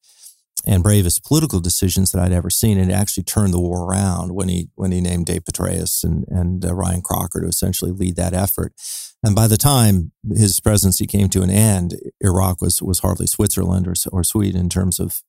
and 0.67 0.83
bravest 0.83 1.25
political 1.25 1.61
decisions 1.61 2.13
that 2.13 2.21
I'd 2.21 2.33
ever 2.33 2.51
seen. 2.51 2.79
And 2.79 2.91
it 2.91 2.95
actually 2.95 3.25
turned 3.25 3.55
the 3.55 3.61
war 3.61 3.85
around 3.85 4.35
when 4.35 4.49
he 4.49 4.69
when 4.75 4.93
he 4.93 5.01
named 5.01 5.27
Dave 5.27 5.45
Petraeus 5.45 6.05
and 6.05 6.25
and 6.29 6.65
uh, 6.65 6.75
Ryan 6.75 7.03
Crocker 7.03 7.41
to 7.41 7.49
essentially 7.49 7.93
lead 7.93 8.17
that 8.17 8.35
effort. 8.35 8.75
And 9.23 9.35
by 9.35 9.47
the 9.47 9.57
time 9.57 10.13
his 10.35 10.61
presidency 10.61 11.07
came 11.07 11.29
to 11.31 11.43
an 11.43 11.51
end, 11.51 11.95
Iraq 12.21 12.61
was 12.61 12.83
was 12.83 13.01
hardly 13.01 13.27
Switzerland 13.27 13.87
or 13.87 13.95
or 14.13 14.25
Sweden 14.25 14.61
in 14.61 14.69
terms 14.69 15.01
of 15.01 15.23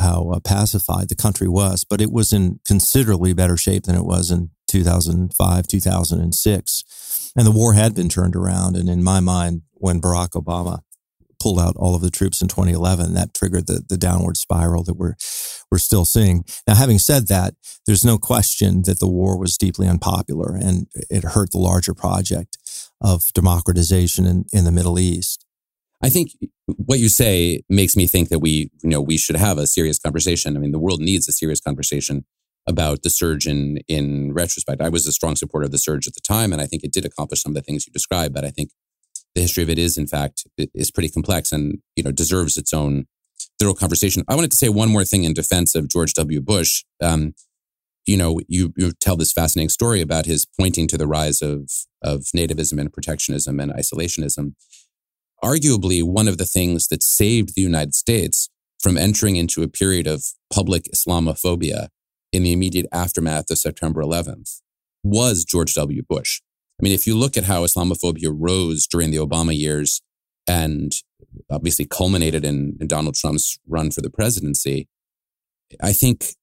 how 0.00 0.30
uh, 0.30 0.40
pacified 0.40 1.08
the 1.08 1.14
country 1.14 1.48
was, 1.48 1.84
but 1.84 2.00
it 2.00 2.10
was 2.10 2.32
in 2.32 2.58
considerably 2.66 3.34
better 3.34 3.56
shape 3.56 3.84
than 3.84 3.96
it 3.96 4.04
was 4.04 4.30
in 4.30 4.50
2005, 4.68 5.66
2006. 5.66 7.32
And 7.36 7.46
the 7.46 7.50
war 7.50 7.74
had 7.74 7.94
been 7.94 8.08
turned 8.08 8.34
around. 8.34 8.76
And 8.76 8.88
in 8.88 9.02
my 9.02 9.20
mind, 9.20 9.62
when 9.74 10.00
Barack 10.00 10.30
Obama 10.30 10.80
pulled 11.40 11.58
out 11.58 11.74
all 11.76 11.94
of 11.94 12.02
the 12.02 12.10
troops 12.10 12.40
in 12.40 12.48
2011. 12.48 13.14
That 13.14 13.34
triggered 13.34 13.66
the, 13.66 13.82
the 13.88 13.96
downward 13.96 14.36
spiral 14.36 14.84
that 14.84 14.94
we're, 14.94 15.14
we're 15.70 15.78
still 15.78 16.04
seeing. 16.04 16.44
Now, 16.66 16.74
having 16.74 16.98
said 16.98 17.28
that, 17.28 17.54
there's 17.86 18.04
no 18.04 18.18
question 18.18 18.82
that 18.82 19.00
the 19.00 19.08
war 19.08 19.38
was 19.38 19.56
deeply 19.56 19.88
unpopular 19.88 20.54
and 20.54 20.86
it 21.08 21.24
hurt 21.24 21.50
the 21.50 21.58
larger 21.58 21.94
project 21.94 22.58
of 23.00 23.32
democratization 23.32 24.26
in, 24.26 24.44
in 24.52 24.64
the 24.64 24.72
Middle 24.72 24.98
East. 24.98 25.46
I 26.02 26.08
think 26.08 26.30
what 26.66 26.98
you 26.98 27.08
say 27.08 27.62
makes 27.68 27.96
me 27.96 28.06
think 28.06 28.30
that 28.30 28.38
we, 28.38 28.70
you 28.82 28.90
know, 28.90 29.00
we 29.00 29.18
should 29.18 29.36
have 29.36 29.58
a 29.58 29.66
serious 29.66 29.98
conversation. 29.98 30.56
I 30.56 30.60
mean, 30.60 30.72
the 30.72 30.78
world 30.78 31.00
needs 31.00 31.28
a 31.28 31.32
serious 31.32 31.60
conversation 31.60 32.24
about 32.66 33.02
the 33.02 33.10
surge 33.10 33.46
in 33.46 33.78
in 33.88 34.32
retrospect. 34.32 34.80
I 34.80 34.88
was 34.88 35.06
a 35.06 35.12
strong 35.12 35.36
supporter 35.36 35.66
of 35.66 35.72
the 35.72 35.78
surge 35.78 36.06
at 36.06 36.14
the 36.14 36.20
time, 36.20 36.52
and 36.52 36.62
I 36.62 36.66
think 36.66 36.84
it 36.84 36.92
did 36.92 37.04
accomplish 37.04 37.42
some 37.42 37.52
of 37.52 37.54
the 37.54 37.62
things 37.62 37.86
you 37.86 37.92
described. 37.92 38.34
But 38.34 38.44
I 38.44 38.50
think 38.50 38.70
the 39.34 39.42
history 39.42 39.62
of 39.62 39.70
it 39.70 39.78
is, 39.78 39.96
in 39.96 40.06
fact, 40.06 40.44
is 40.74 40.90
pretty 40.90 41.08
complex 41.08 41.52
and 41.52 41.78
you 41.96 42.02
know 42.02 42.12
deserves 42.12 42.56
its 42.56 42.72
own 42.72 43.06
thorough 43.58 43.74
conversation. 43.74 44.24
I 44.28 44.34
wanted 44.34 44.50
to 44.50 44.56
say 44.56 44.68
one 44.68 44.90
more 44.90 45.04
thing 45.04 45.24
in 45.24 45.34
defense 45.34 45.74
of 45.74 45.88
George 45.88 46.14
W. 46.14 46.40
Bush. 46.40 46.84
Um, 47.02 47.34
you 48.06 48.16
know, 48.16 48.40
you, 48.48 48.72
you 48.76 48.92
tell 48.92 49.16
this 49.16 49.32
fascinating 49.32 49.68
story 49.68 50.00
about 50.00 50.26
his 50.26 50.46
pointing 50.58 50.88
to 50.88 50.98
the 50.98 51.06
rise 51.06 51.42
of, 51.42 51.70
of 52.02 52.22
nativism 52.34 52.80
and 52.80 52.92
protectionism 52.92 53.60
and 53.60 53.72
isolationism. 53.72 54.54
Arguably, 55.44 56.02
one 56.02 56.26
of 56.26 56.38
the 56.38 56.46
things 56.46 56.88
that 56.88 57.02
saved 57.02 57.54
the 57.54 57.62
United 57.62 57.94
States 57.94 58.48
from 58.80 58.96
entering 58.96 59.36
into 59.36 59.62
a 59.62 59.68
period 59.68 60.06
of 60.06 60.24
public 60.52 60.88
Islamophobia 60.94 61.88
in 62.32 62.42
the 62.42 62.52
immediate 62.52 62.86
aftermath 62.92 63.50
of 63.50 63.58
September 63.58 64.02
11th 64.02 64.60
was 65.02 65.44
George 65.44 65.74
W. 65.74 66.02
Bush. 66.08 66.40
I 66.80 66.82
mean, 66.82 66.92
if 66.92 67.06
you 67.06 67.16
look 67.16 67.36
at 67.36 67.44
how 67.44 67.64
Islamophobia 67.64 68.32
rose 68.34 68.86
during 68.86 69.10
the 69.10 69.18
Obama 69.18 69.56
years 69.56 70.00
and 70.48 70.92
obviously 71.50 71.84
culminated 71.84 72.44
in, 72.44 72.76
in 72.80 72.86
Donald 72.86 73.14
Trump's 73.14 73.58
run 73.68 73.90
for 73.90 74.00
the 74.00 74.10
presidency, 74.10 74.88
I 75.82 75.92
think 75.92 76.34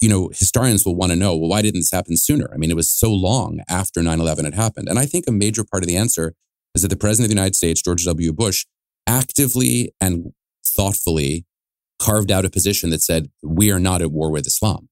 you 0.00 0.08
know, 0.08 0.28
historians 0.28 0.84
will 0.84 0.94
want 0.94 1.10
to 1.10 1.16
know, 1.16 1.36
well, 1.36 1.48
why 1.48 1.62
didn't 1.62 1.80
this 1.80 1.90
happen 1.90 2.16
sooner? 2.16 2.50
I 2.52 2.58
mean, 2.58 2.70
it 2.70 2.76
was 2.76 2.90
so 2.90 3.10
long 3.10 3.60
after 3.68 4.02
9 4.02 4.20
11 4.20 4.44
had 4.44 4.54
happened. 4.54 4.88
And 4.88 4.98
I 4.98 5.06
think 5.06 5.24
a 5.26 5.32
major 5.32 5.64
part 5.64 5.82
of 5.82 5.88
the 5.88 5.96
answer 5.96 6.34
is 6.74 6.82
that 6.82 6.88
the 6.88 6.96
president 6.96 7.26
of 7.26 7.30
the 7.30 7.40
United 7.40 7.56
States, 7.56 7.82
George 7.82 8.04
W. 8.04 8.32
Bush, 8.32 8.66
actively 9.06 9.92
and 10.00 10.32
thoughtfully 10.66 11.46
carved 11.98 12.30
out 12.30 12.44
a 12.44 12.50
position 12.50 12.90
that 12.90 13.02
said, 13.02 13.30
we 13.42 13.70
are 13.70 13.80
not 13.80 14.02
at 14.02 14.12
war 14.12 14.30
with 14.30 14.46
Islam. 14.46 14.88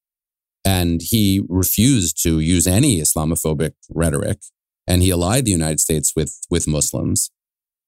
And 0.65 1.03
he 1.03 1.43
refused 1.49 2.23
to 2.23 2.41
use 2.41 2.67
any 2.67 3.01
Islamophobic 3.01 3.73
rhetoric. 3.91 4.39
And 4.87 5.03
he 5.03 5.11
allied 5.11 5.45
the 5.45 5.51
United 5.51 5.81
States 5.81 6.13
with, 6.15 6.39
with 6.51 6.69
Muslims. 6.69 7.31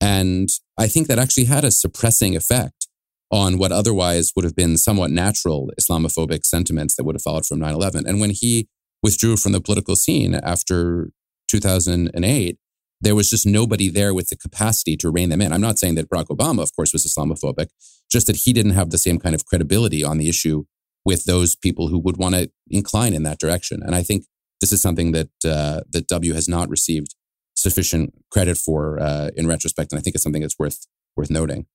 And 0.00 0.48
I 0.78 0.88
think 0.88 1.06
that 1.08 1.18
actually 1.18 1.44
had 1.44 1.64
a 1.64 1.70
suppressing 1.70 2.36
effect 2.36 2.86
on 3.30 3.58
what 3.58 3.72
otherwise 3.72 4.32
would 4.36 4.44
have 4.44 4.54
been 4.54 4.76
somewhat 4.76 5.10
natural 5.10 5.70
Islamophobic 5.80 6.44
sentiments 6.44 6.94
that 6.96 7.04
would 7.04 7.16
have 7.16 7.22
followed 7.22 7.46
from 7.46 7.58
9 7.58 7.74
11. 7.74 8.06
And 8.06 8.20
when 8.20 8.30
he 8.30 8.68
withdrew 9.02 9.36
from 9.36 9.52
the 9.52 9.60
political 9.60 9.96
scene 9.96 10.34
after 10.34 11.10
2008, 11.48 12.58
there 13.00 13.14
was 13.14 13.30
just 13.30 13.46
nobody 13.46 13.88
there 13.88 14.14
with 14.14 14.28
the 14.28 14.36
capacity 14.36 14.96
to 14.96 15.10
rein 15.10 15.28
them 15.28 15.42
in. 15.42 15.52
I'm 15.52 15.60
not 15.60 15.78
saying 15.78 15.96
that 15.96 16.08
Barack 16.08 16.26
Obama, 16.26 16.62
of 16.62 16.74
course, 16.74 16.92
was 16.92 17.04
Islamophobic, 17.04 17.68
just 18.10 18.26
that 18.26 18.36
he 18.36 18.52
didn't 18.52 18.72
have 18.72 18.90
the 18.90 18.98
same 18.98 19.18
kind 19.18 19.34
of 19.34 19.44
credibility 19.44 20.02
on 20.02 20.18
the 20.18 20.28
issue 20.28 20.64
with 21.04 21.24
those 21.24 21.54
people 21.54 21.88
who 21.88 21.98
would 21.98 22.16
want 22.16 22.34
to 22.34 22.50
incline 22.68 23.14
in 23.14 23.22
that 23.24 23.38
direction. 23.38 23.82
And 23.82 23.94
I 23.94 24.02
think 24.02 24.24
this 24.60 24.72
is 24.72 24.82
something 24.82 25.12
that 25.12 25.30
uh, 25.44 25.80
that 25.90 26.08
W 26.08 26.32
has 26.34 26.48
not 26.48 26.68
received 26.68 27.14
sufficient 27.54 28.14
credit 28.30 28.56
for 28.58 29.00
uh, 29.00 29.30
in 29.36 29.46
retrospect, 29.46 29.92
and 29.92 29.98
I 29.98 30.02
think 30.02 30.14
it's 30.14 30.22
something 30.22 30.42
that's 30.42 30.58
worth 30.58 30.86
worth 31.16 31.30
noting. 31.30 31.66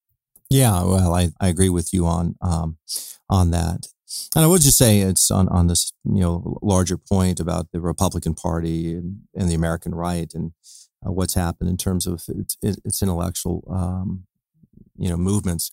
Yeah, 0.49 0.83
well, 0.83 1.15
I, 1.15 1.29
I 1.39 1.47
agree 1.47 1.69
with 1.69 1.93
you 1.93 2.05
on 2.05 2.35
um, 2.41 2.77
on 3.29 3.51
that. 3.51 3.87
And 4.35 4.43
I 4.43 4.47
would 4.47 4.61
just 4.61 4.77
say 4.77 4.99
it's 4.99 5.31
on, 5.31 5.47
on 5.47 5.67
this 5.67 5.93
you 6.03 6.19
know 6.19 6.57
larger 6.61 6.97
point 6.97 7.39
about 7.39 7.71
the 7.71 7.79
Republican 7.79 8.33
Party 8.33 8.93
and, 8.93 9.21
and 9.33 9.49
the 9.49 9.55
American 9.55 9.95
right 9.95 10.31
and 10.33 10.51
uh, 11.05 11.11
what's 11.11 11.35
happened 11.35 11.69
in 11.69 11.77
terms 11.77 12.05
of 12.05 12.23
its, 12.27 12.57
its 12.61 13.01
intellectual 13.01 13.63
um, 13.71 14.25
you 14.97 15.09
know 15.09 15.17
movements. 15.17 15.71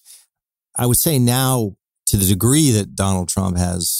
I 0.76 0.86
would 0.86 0.98
say 0.98 1.18
now 1.18 1.76
to 2.06 2.16
the 2.16 2.26
degree 2.26 2.70
that 2.70 2.94
Donald 2.94 3.28
Trump 3.28 3.58
has 3.58 3.97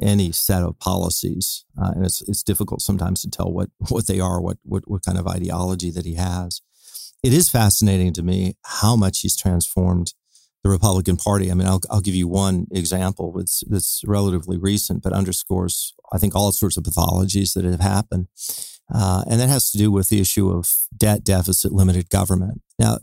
any 0.00 0.32
set 0.32 0.62
of 0.62 0.78
policies, 0.78 1.64
uh, 1.80 1.92
and 1.94 2.04
it's 2.04 2.22
it's 2.22 2.42
difficult 2.42 2.82
sometimes 2.82 3.22
to 3.22 3.30
tell 3.30 3.52
what 3.52 3.70
what 3.88 4.06
they 4.06 4.20
are, 4.20 4.40
what 4.40 4.58
what 4.62 4.88
what 4.88 5.04
kind 5.04 5.18
of 5.18 5.26
ideology 5.26 5.90
that 5.90 6.04
he 6.04 6.14
has 6.14 6.60
it 7.26 7.32
is 7.32 7.48
fascinating 7.48 8.12
to 8.12 8.22
me 8.22 8.54
how 8.62 8.94
much 8.94 9.20
he's 9.20 9.36
transformed 9.36 10.14
the 10.62 10.70
Republican 10.70 11.16
Party. 11.16 11.50
I 11.50 11.54
mean, 11.54 11.66
I'll, 11.66 11.80
I'll 11.90 12.00
give 12.00 12.14
you 12.14 12.28
one 12.28 12.66
example 12.70 13.32
that's, 13.32 13.64
that's 13.68 14.02
relatively 14.06 14.58
recent, 14.58 15.02
but 15.02 15.12
underscores, 15.12 15.94
I 16.12 16.18
think, 16.18 16.34
all 16.34 16.52
sorts 16.52 16.76
of 16.76 16.84
pathologies 16.84 17.54
that 17.54 17.64
have 17.64 17.80
happened. 17.80 18.28
Uh, 18.92 19.24
and 19.28 19.40
that 19.40 19.48
has 19.48 19.72
to 19.72 19.78
do 19.78 19.90
with 19.90 20.08
the 20.08 20.20
issue 20.20 20.50
of 20.50 20.72
debt 20.96 21.24
deficit, 21.24 21.72
limited 21.72 22.08
government. 22.10 22.62
Now, 22.78 22.98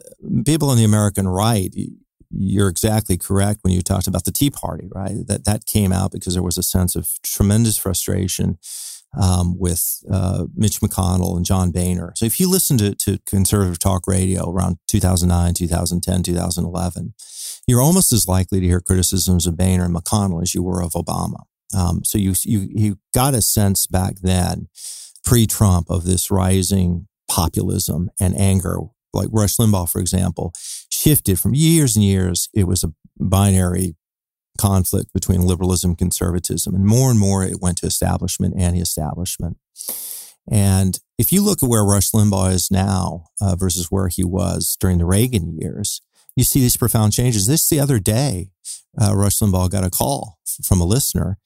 people 0.46 0.70
on 0.70 0.78
the 0.78 0.86
American 0.86 1.28
right, 1.28 1.74
you're 2.36 2.70
exactly 2.70 3.18
correct 3.18 3.60
when 3.62 3.74
you 3.74 3.82
talked 3.82 4.08
about 4.08 4.26
the 4.26 4.32
Tea 4.32 4.50
Party, 4.50 4.88
right? 4.94 5.26
That 5.28 5.46
that 5.46 5.66
came 5.66 5.92
out 5.92 6.12
because 6.12 6.34
there 6.34 6.44
was 6.44 6.58
a 6.58 6.64
sense 6.64 6.96
of 6.96 7.10
tremendous 7.24 7.78
frustration 7.78 8.58
um, 9.20 9.58
with 9.58 10.04
uh, 10.12 10.46
Mitch 10.56 10.80
McConnell 10.80 11.38
and 11.38 11.46
John 11.46 11.72
Boehner. 11.72 12.14
So 12.16 12.26
if 12.26 12.40
you 12.40 12.50
listen 12.50 12.78
to, 12.80 12.96
to 12.96 13.20
conservative 13.26 13.80
talk 13.80 14.08
radio 14.08 14.50
around 14.50 14.78
2009, 14.88 15.54
2010, 15.54 16.24
2011, 16.24 17.14
you're 17.68 17.82
almost 17.82 18.12
as 18.12 18.28
likely 18.28 18.60
to 18.60 18.66
hear 18.66 18.80
criticisms 18.80 19.46
of 19.46 19.58
Boehner 19.58 19.86
and 19.86 19.96
McConnell 19.96 20.42
as 20.42 20.56
you 20.56 20.64
were 20.64 20.82
of 20.82 20.94
Obama. 20.94 21.44
Um, 21.78 22.04
so 22.04 22.18
you, 22.18 22.34
you, 22.44 22.68
you 22.70 23.00
got 23.14 23.34
a 23.34 23.42
sense 23.42 23.88
back 23.88 24.16
then, 24.22 24.68
pre-Trump, 25.24 25.90
of 25.90 26.06
this 26.06 26.30
rising 26.30 27.08
populism 27.30 28.10
and 28.20 28.40
anger. 28.40 28.78
Like 29.14 29.30
Rush 29.32 29.58
Limbaugh, 29.58 29.92
for 29.92 30.00
example, 30.00 30.54
shifted 31.04 31.40
from 31.40 31.54
years 31.54 31.96
and 31.96 32.06
years. 32.06 32.50
It 32.54 32.66
was 32.66 32.84
a 32.84 32.94
binary 33.20 33.96
conflict 34.58 35.12
between 35.14 35.42
liberalism 35.42 35.92
and 35.92 35.98
conservatism. 35.98 36.76
And 36.76 36.86
more 36.86 37.12
and 37.12 37.20
more 37.20 37.44
it 37.44 37.62
went 37.62 37.78
to 37.80 37.88
establishment, 37.88 38.56
anti-establishment. 38.58 39.58
And 40.50 41.00
if 41.18 41.32
you 41.32 41.42
look 41.42 41.64
at 41.64 41.70
where 41.70 41.84
Rush 41.84 42.12
Limbaugh 42.12 42.54
is 42.54 42.70
now 42.70 43.28
uh, 43.42 43.56
versus 43.56 43.88
where 43.90 44.10
he 44.10 44.24
was 44.24 44.78
during 44.80 44.98
the 44.98 45.06
Reagan 45.06 45.58
years, 45.60 46.02
you 46.36 46.44
see 46.44 46.60
these 46.60 46.78
profound 46.78 47.14
changes. 47.14 47.48
This 47.48 47.68
the 47.70 47.80
other 47.80 48.00
day, 48.00 48.50
uh, 49.02 49.16
Rush 49.16 49.40
Limbaugh 49.40 49.70
got 49.70 49.86
a 49.86 49.90
call 49.90 50.40
from 50.64 50.82
a 50.82 50.86
listener 50.86 51.38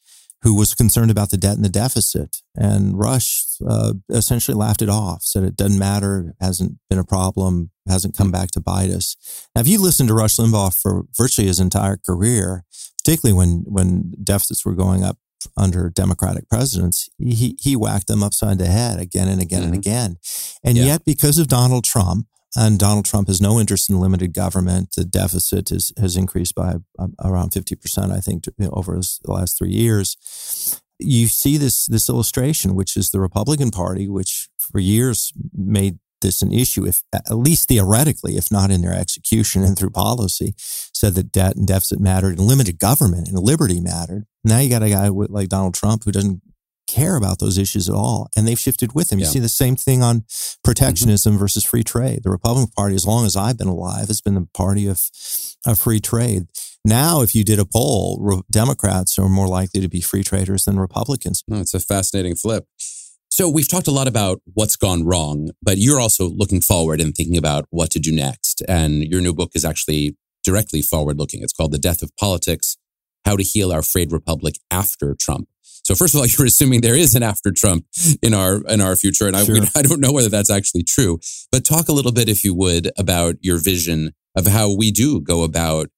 who 0.43 0.56
was 0.56 0.76
concerned 0.76 1.12
about 1.12 1.30
the 1.30 1.38
debt 1.38 1.56
and 1.56 1.65
the 1.65 1.70
deficit. 1.70 2.38
And 2.56 2.98
Rush 2.98 3.43
uh, 3.67 3.93
essentially 4.10 4.56
laughed 4.56 4.82
it 4.82 4.89
off, 4.89 5.24
said 5.24 5.43
it 5.43 5.56
doesn't 5.56 5.80
matter, 5.80 6.30
it 6.30 6.43
hasn't 6.43 6.78
been 6.89 7.00
a 7.00 7.04
problem, 7.04 7.72
hasn't 7.89 8.17
come 8.17 8.32
back 8.32 8.52
to 8.52 8.62
bite 8.62 8.89
us. 8.89 9.15
Now, 9.56 9.62
if 9.62 9.67
you 9.67 9.82
listened 9.82 10.10
to 10.10 10.15
Rush 10.15 10.38
Limbaugh 10.38 10.80
for 10.80 11.06
virtually 11.15 11.47
his 11.47 11.60
entire 11.60 11.97
career, 11.97 12.63
particularly 13.04 13.38
when 13.38 13.63
when 13.67 14.13
deficits 14.23 14.65
were 14.65 14.76
going 14.76 15.04
up 15.04 15.17
under 15.56 15.89
Democratic 15.89 16.50
presidents, 16.50 17.10
he 17.17 17.58
he 17.60 17.76
whacked 17.76 18.08
them 18.08 18.23
upside 18.23 18.58
the 18.58 18.67
head 18.67 19.00
again 19.00 19.28
and 19.28 19.41
again 19.41 19.62
mm-hmm. 19.62 19.73
and 19.73 19.78
again. 19.78 20.17
And 20.63 20.78
yeah. 20.78 20.86
yet, 20.86 21.06
because 21.06 21.38
of 21.38 21.47
Donald 21.47 21.84
Trump, 21.84 22.28
and 22.56 22.80
Donald 22.80 23.06
Trump 23.06 23.28
has 23.28 23.39
no 23.39 23.60
interest 23.60 23.89
in 23.89 24.00
limited 24.00 24.34
government, 24.34 24.89
the 24.95 25.06
deficit 25.06 25.71
is, 25.71 25.93
has 25.97 26.15
increased 26.15 26.56
by 26.56 26.76
um, 26.97 27.13
around 27.23 27.52
fifty 27.52 27.76
percent, 27.76 28.12
I 28.12 28.19
think, 28.19 28.45
over 28.71 28.95
the 28.95 29.32
last 29.32 29.58
three 29.58 29.71
years. 29.71 30.82
You 31.00 31.28
see 31.28 31.58
this 31.58 31.86
this 31.86 32.10
illustration, 32.10 32.73
which 32.73 32.97
is 32.97 33.12
the 33.12 33.19
Republican 33.19 33.69
Party, 33.69 34.08
which 34.08 34.50
for 34.58 34.80
years 34.80 35.32
made 35.54 36.00
this 36.22 36.42
an 36.42 36.52
issue, 36.52 36.86
if 36.86 37.02
at 37.14 37.36
least 37.36 37.68
theoretically, 37.68 38.38
if 38.38 38.52
not 38.52 38.72
in 38.72 38.82
their 38.82 38.94
execution 38.94 39.64
and 39.64 39.78
through 39.78 39.92
policy, 39.92 40.54
said 40.58 41.16
that 41.16 41.32
debt 41.32 41.56
and 41.56 41.68
deficit 41.68 42.00
mattered 42.00 42.38
and 42.38 42.48
limited 42.48 42.80
government 42.80 43.28
and 43.28 43.38
liberty 43.40 43.80
mattered. 43.80 44.26
Now 44.44 44.60
you 44.60 44.70
got 44.70 44.84
a 44.84 44.90
guy 44.90 45.10
like 45.10 45.50
Donald 45.50 45.74
Trump 45.74 46.04
who 46.04 46.12
doesn't 46.12 46.42
care 46.88 47.18
about 47.18 47.40
those 47.40 47.58
issues 47.58 47.90
at 47.90 47.96
all. 47.96 48.30
And 48.36 48.48
they've 48.48 48.58
shifted 48.58 48.96
with 48.96 49.12
him. 49.12 49.20
You 49.20 49.26
see 49.26 49.40
the 49.40 49.50
same 49.50 49.76
thing 49.76 50.02
on 50.02 50.24
protectionism 50.64 51.34
mm-hmm. 51.34 51.40
versus 51.40 51.66
free 51.66 51.84
trade. 51.84 52.22
The 52.24 52.32
Republican 52.32 52.72
Party, 52.76 52.96
as 52.96 53.06
long 53.06 53.26
as 53.26 53.36
I've 53.36 53.58
been 53.58 53.68
alive, 53.68 54.08
has 54.08 54.22
been 54.22 54.36
the 54.36 54.48
party 54.54 54.88
of, 54.88 55.02
of 55.66 55.78
free 55.78 56.00
trade. 56.00 56.48
Now, 56.86 57.22
if 57.22 57.36
you 57.36 57.44
did 57.44 57.60
a 57.60 57.66
poll, 57.66 58.44
Democrats 58.50 59.20
are 59.20 59.28
more 59.28 59.48
likely 59.48 59.82
to 59.82 59.90
be 59.90 60.00
free 60.00 60.24
traders 60.24 60.64
than 60.64 60.80
Republicans. 60.80 61.44
No, 61.48 61.60
it's 61.60 61.74
a 61.74 61.82
fascinating 61.82 62.36
flip. 62.36 62.66
So 63.38 63.47
we've 63.47 63.69
talked 63.69 63.88
a 63.88 63.91
lot 63.91 64.08
about 64.08 64.41
what's 64.56 64.76
gone 64.76 65.06
wrong, 65.06 65.52
but 65.62 65.78
you're 65.78 66.00
also 66.00 66.28
looking 66.28 66.60
forward 66.60 67.00
and 67.00 67.13
thinking 67.13 67.38
about 67.38 67.65
what 67.69 67.91
to 67.91 68.00
do 68.00 68.12
next. 68.12 68.63
And 68.67 69.04
your 69.04 69.21
new 69.21 69.32
book 69.32 69.52
is 69.54 69.63
actually 69.63 70.17
directly 70.43 70.82
forward 70.82 71.19
looking. 71.19 71.43
It's 71.43 71.54
called 71.54 71.71
The 71.71 71.78
Death 71.78 72.02
of 72.02 72.10
Politics 72.19 72.78
How 73.26 73.36
to 73.36 73.43
Heal 73.43 73.71
Our 73.71 73.84
Frayed 73.84 74.12
Republic 74.12 74.56
After 74.71 75.13
Trump. 75.13 75.50
So 75.62 75.93
first 75.93 76.15
of 76.15 76.19
all, 76.19 76.26
you're 76.39 76.47
assuming 76.47 76.82
there 76.82 76.97
is 76.97 77.13
an 77.13 77.21
after 77.21 77.52
Trump 77.52 77.86
in 78.23 78.34
our 78.34 78.65
in 78.65 78.82
our 78.82 78.95
future, 78.95 79.28
and 79.28 79.36
I, 79.36 79.43
sure. 79.43 79.58
I 79.76 79.84
don't 79.84 80.02
know 80.02 80.12
whether 80.12 80.30
that's 80.30 80.50
actually 80.50 80.82
true. 80.82 81.19
But 81.52 81.63
talk 81.63 81.89
a 81.89 81.93
little 81.93 82.12
bit, 82.12 82.30
if 82.30 82.43
you 82.43 82.56
would, 82.56 82.89
about 82.97 83.36
your 83.41 83.60
vision 83.63 84.13
of 84.36 84.47
how 84.47 84.76
we 84.76 84.89
do 84.89 85.21
go 85.21 85.43
about 85.43 85.89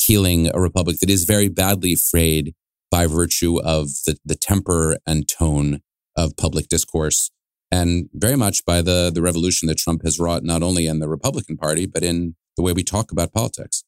healing 0.00 0.50
a 0.54 0.58
republic 0.58 1.00
that 1.00 1.10
is 1.10 1.24
very 1.24 1.50
badly 1.50 1.94
frayed 1.94 2.54
by 2.90 3.06
virtue 3.06 3.60
of 3.60 3.88
the, 4.06 4.16
the 4.24 4.34
temper 4.34 4.96
and 5.06 5.28
tone 5.28 5.82
of 6.16 6.36
public 6.36 6.68
discourse 6.68 7.30
and 7.70 8.08
very 8.12 8.36
much 8.36 8.64
by 8.64 8.80
the, 8.82 9.10
the 9.12 9.22
revolution 9.22 9.68
that 9.68 9.78
Trump 9.78 10.02
has 10.04 10.18
wrought, 10.18 10.44
not 10.44 10.62
only 10.62 10.86
in 10.86 11.00
the 11.00 11.08
Republican 11.08 11.56
Party, 11.56 11.86
but 11.86 12.02
in 12.02 12.36
the 12.56 12.62
way 12.62 12.72
we 12.72 12.84
talk 12.84 13.12
about 13.12 13.32
politics. 13.32 13.82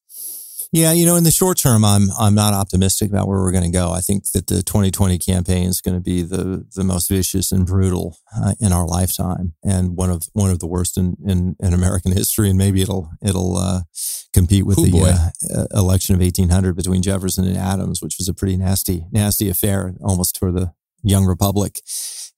Yeah, 0.71 0.93
you 0.93 1.07
know, 1.07 1.17
in 1.17 1.25
the 1.25 1.31
short 1.31 1.57
term, 1.57 1.83
I'm 1.83 2.09
I'm 2.21 2.35
not 2.35 2.53
optimistic 2.53 3.09
about 3.09 3.27
where 3.27 3.39
we're 3.39 3.53
going 3.53 3.65
to 3.65 3.71
go. 3.71 3.91
I 3.91 4.01
think 4.01 4.31
that 4.33 4.49
the 4.49 4.63
2020 4.63 5.17
campaign 5.17 5.67
is 5.67 5.81
going 5.81 5.95
to 5.97 6.01
be 6.01 6.21
the 6.21 6.67
the 6.77 6.85
most 6.85 7.09
vicious 7.09 7.53
and 7.53 7.65
brutal 7.65 8.19
uh, 8.37 8.53
in 8.61 8.71
our 8.71 8.87
lifetime, 8.87 9.55
and 9.65 9.97
one 9.97 10.11
of 10.11 10.25
one 10.35 10.51
of 10.51 10.59
the 10.59 10.67
worst 10.67 10.99
in, 10.99 11.17
in, 11.25 11.57
in 11.59 11.73
American 11.73 12.13
history. 12.13 12.51
And 12.51 12.59
maybe 12.59 12.83
it'll 12.83 13.09
it'll 13.23 13.57
uh, 13.57 13.81
compete 14.35 14.67
with 14.67 14.79
Ooh, 14.79 14.91
the 14.91 15.33
uh, 15.57 15.79
election 15.79 16.15
of 16.15 16.21
1800 16.21 16.77
between 16.77 17.01
Jefferson 17.01 17.47
and 17.47 17.57
Adams, 17.57 18.03
which 18.03 18.17
was 18.19 18.29
a 18.29 18.35
pretty 18.35 18.59
nasty 18.59 19.07
nasty 19.11 19.49
affair, 19.49 19.95
almost 20.03 20.39
for 20.39 20.53
the 20.53 20.75
young 21.03 21.25
republic 21.25 21.81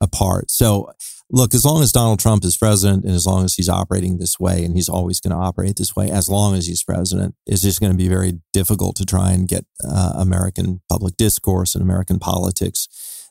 apart. 0.01 0.51
So 0.51 0.93
look, 1.31 1.55
as 1.55 1.65
long 1.65 1.83
as 1.83 1.93
Donald 1.93 2.19
Trump 2.19 2.45
is 2.45 2.57
president 2.57 3.05
and 3.05 3.15
as 3.15 3.27
long 3.27 3.45
as 3.45 3.55
he's 3.55 3.69
operating 3.69 4.19
this 4.19 4.39
way, 4.41 4.65
and 4.65 4.75
he's 4.75 4.89
always 4.89 5.21
going 5.21 5.33
to 5.33 5.43
operate 5.43 5.77
this 5.77 5.95
way, 5.95 6.11
as 6.11 6.29
long 6.29 6.55
as 6.55 6.67
he's 6.67 6.83
president, 6.83 7.35
it's 7.47 7.63
just 7.63 7.81
going 7.81 7.93
to 7.93 7.99
be 7.99 8.09
very 8.09 8.41
difficult 8.53 8.97
to 8.97 9.05
try 9.05 9.33
and 9.33 9.49
get 9.49 9.65
uh, 9.85 10.15
American 10.17 10.81
public 10.89 11.17
discourse 11.17 11.75
and 11.75 11.83
American 11.83 12.19
politics 12.19 12.89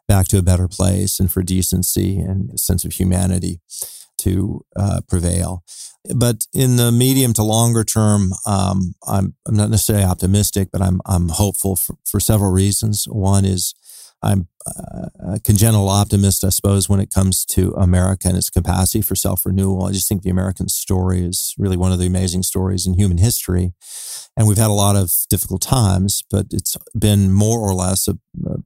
back 0.07 0.27
to 0.27 0.37
a 0.37 0.43
better 0.43 0.67
place 0.67 1.19
and 1.19 1.31
for 1.31 1.43
decency 1.43 2.17
and 2.17 2.49
a 2.51 2.57
sense 2.57 2.83
of 2.83 2.93
humanity 2.93 3.59
to 4.17 4.65
uh, 4.75 5.01
prevail. 5.07 5.63
But 6.15 6.45
in 6.53 6.77
the 6.77 6.91
medium 6.91 7.33
to 7.33 7.43
longer 7.43 7.83
term, 7.83 8.31
um, 8.45 8.95
I'm, 9.05 9.35
I'm 9.45 9.55
not 9.55 9.69
necessarily 9.69 10.05
optimistic, 10.05 10.69
but 10.71 10.81
I'm, 10.81 11.01
I'm 11.05 11.29
hopeful 11.29 11.75
for, 11.75 11.95
for 12.05 12.19
several 12.19 12.51
reasons. 12.51 13.05
One 13.05 13.45
is 13.45 13.75
I'm 14.21 14.47
uh, 14.65 15.33
a 15.35 15.39
congenital 15.39 15.87
optimist, 15.87 16.43
I 16.43 16.49
suppose, 16.49 16.89
when 16.89 16.99
it 16.99 17.13
comes 17.13 17.45
to 17.45 17.71
America 17.73 18.27
and 18.27 18.37
its 18.37 18.49
capacity 18.49 19.01
for 19.01 19.15
self 19.15 19.45
renewal. 19.45 19.85
I 19.85 19.91
just 19.91 20.07
think 20.07 20.23
the 20.23 20.29
American 20.29 20.69
story 20.69 21.23
is 21.23 21.53
really 21.57 21.77
one 21.77 21.91
of 21.91 21.99
the 21.99 22.07
amazing 22.07 22.43
stories 22.43 22.85
in 22.85 22.95
human 22.95 23.17
history. 23.17 23.73
And 24.35 24.47
we've 24.47 24.57
had 24.57 24.69
a 24.69 24.73
lot 24.73 24.95
of 24.95 25.11
difficult 25.29 25.61
times, 25.61 26.23
but 26.29 26.47
it's 26.51 26.77
been 26.97 27.31
more 27.31 27.59
or 27.59 27.73
less 27.73 28.07
a, 28.07 28.17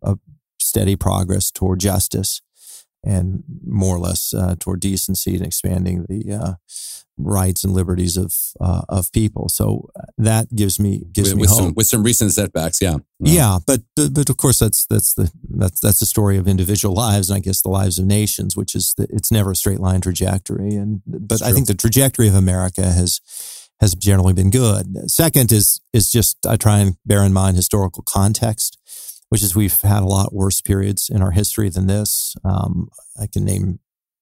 a 0.04 0.18
steady 0.60 0.96
progress 0.96 1.52
toward 1.52 1.80
justice 1.80 2.42
and 3.04 3.44
more 3.66 3.96
or 3.96 4.00
less 4.00 4.34
uh, 4.34 4.56
toward 4.60 4.80
decency 4.80 5.36
and 5.36 5.46
expanding 5.46 6.06
the 6.08 6.34
uh, 6.34 6.54
rights 7.18 7.63
and 7.63 7.74
liberties 7.74 8.18
of 8.18 8.34
uh, 8.60 8.82
of 8.89 9.12
people. 9.12 9.50
So 9.50 9.89
uh, 9.96 10.06
that 10.18 10.54
gives 10.56 10.80
me 10.80 11.04
gives 11.12 11.30
with, 11.30 11.36
me 11.36 11.42
with 11.42 11.50
hope. 11.50 11.60
Some, 11.60 11.74
with 11.76 11.88
some 11.88 12.04
recent 12.04 12.34
setbacks, 12.34 12.82
yeah, 12.82 12.98
yeah, 13.20 13.60
but, 13.66 13.82
but 13.96 14.13
but 14.13 14.30
of 14.30 14.38
course 14.38 14.60
that's 14.60 14.86
that's 14.86 15.13
the 15.13 15.32
that's 15.50 15.80
that's 15.80 16.00
the 16.00 16.06
story 16.06 16.38
of 16.38 16.48
individual 16.48 16.96
lives, 16.96 17.30
and 17.30 17.38
I 17.38 17.39
guess 17.39 17.62
the 17.62 17.70
lives 17.70 18.00
of 18.00 18.06
nations, 18.06 18.56
which 18.56 18.76
is 18.76 18.94
that 18.98 19.10
it's 19.12 19.32
never 19.32 19.52
a 19.52 19.56
straight 19.56 19.80
line 19.80 20.02
trajectory. 20.02 20.76
And 20.76 21.02
but 21.06 21.42
I 21.42 21.52
think 21.52 21.68
the 21.68 21.74
trajectory 21.74 22.28
of 22.28 22.36
America 22.36 22.84
has 22.84 23.20
has 23.80 23.96
generally 23.96 24.34
been 24.34 24.50
good. 24.50 25.12
Second 25.12 25.52
is 25.52 25.82
is 25.94 26.10
just 26.10 26.46
I 26.46 26.56
try 26.56 26.80
and 26.80 26.96
bear 27.06 27.24
in 27.24 27.34
mind 27.34 27.58
historical 27.58 28.04
context 28.04 28.78
which 29.34 29.41
is 29.41 29.56
we've 29.56 29.82
had 29.82 30.04
a 30.04 30.06
lot 30.06 30.32
worse 30.32 30.62
periods 30.62 31.10
in 31.10 31.24
our 31.24 31.32
history 31.32 31.67
than 31.67 31.88
this. 31.88 32.36
Um, 32.46 32.89
I 33.19 33.26
can 33.26 33.43
name 33.43 33.80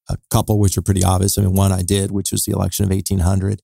a 0.08 0.16
couple 0.30 0.58
which 0.58 0.78
are 0.78 0.82
pretty 0.82 1.04
obvious. 1.04 1.38
I 1.38 1.42
mean, 1.42 1.52
one 1.52 1.74
I 1.74 1.82
did, 1.82 2.12
which 2.12 2.32
was 2.32 2.46
the 2.46 2.54
election 2.54 2.86
of 2.86 2.92
1800 2.92 3.62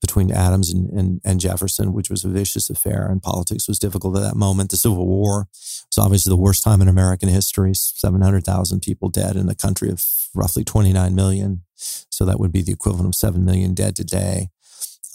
between 0.00 0.30
Adams 0.30 0.72
and, 0.72 0.88
and, 0.90 1.20
and, 1.24 1.40
Jefferson, 1.40 1.92
which 1.92 2.08
was 2.08 2.24
a 2.24 2.28
vicious 2.28 2.70
affair, 2.70 3.08
and 3.10 3.20
politics 3.20 3.66
was 3.66 3.80
difficult 3.80 4.16
at 4.16 4.22
that 4.22 4.36
moment. 4.36 4.70
The 4.70 4.76
Civil 4.76 5.08
War 5.08 5.48
was 5.50 5.98
obviously 5.98 6.30
the 6.30 6.36
worst 6.36 6.62
time 6.62 6.80
in 6.80 6.86
American 6.86 7.30
history 7.30 7.74
700,000 7.74 8.78
people 8.78 9.08
dead 9.08 9.34
in 9.34 9.48
a 9.48 9.56
country 9.56 9.90
of 9.90 10.04
roughly 10.36 10.62
29 10.62 11.16
million. 11.16 11.62
So 11.74 12.24
that 12.24 12.38
would 12.38 12.52
be 12.52 12.62
the 12.62 12.70
equivalent 12.70 13.08
of 13.08 13.16
7 13.16 13.44
million 13.44 13.74
dead 13.74 13.96
today. 13.96 14.50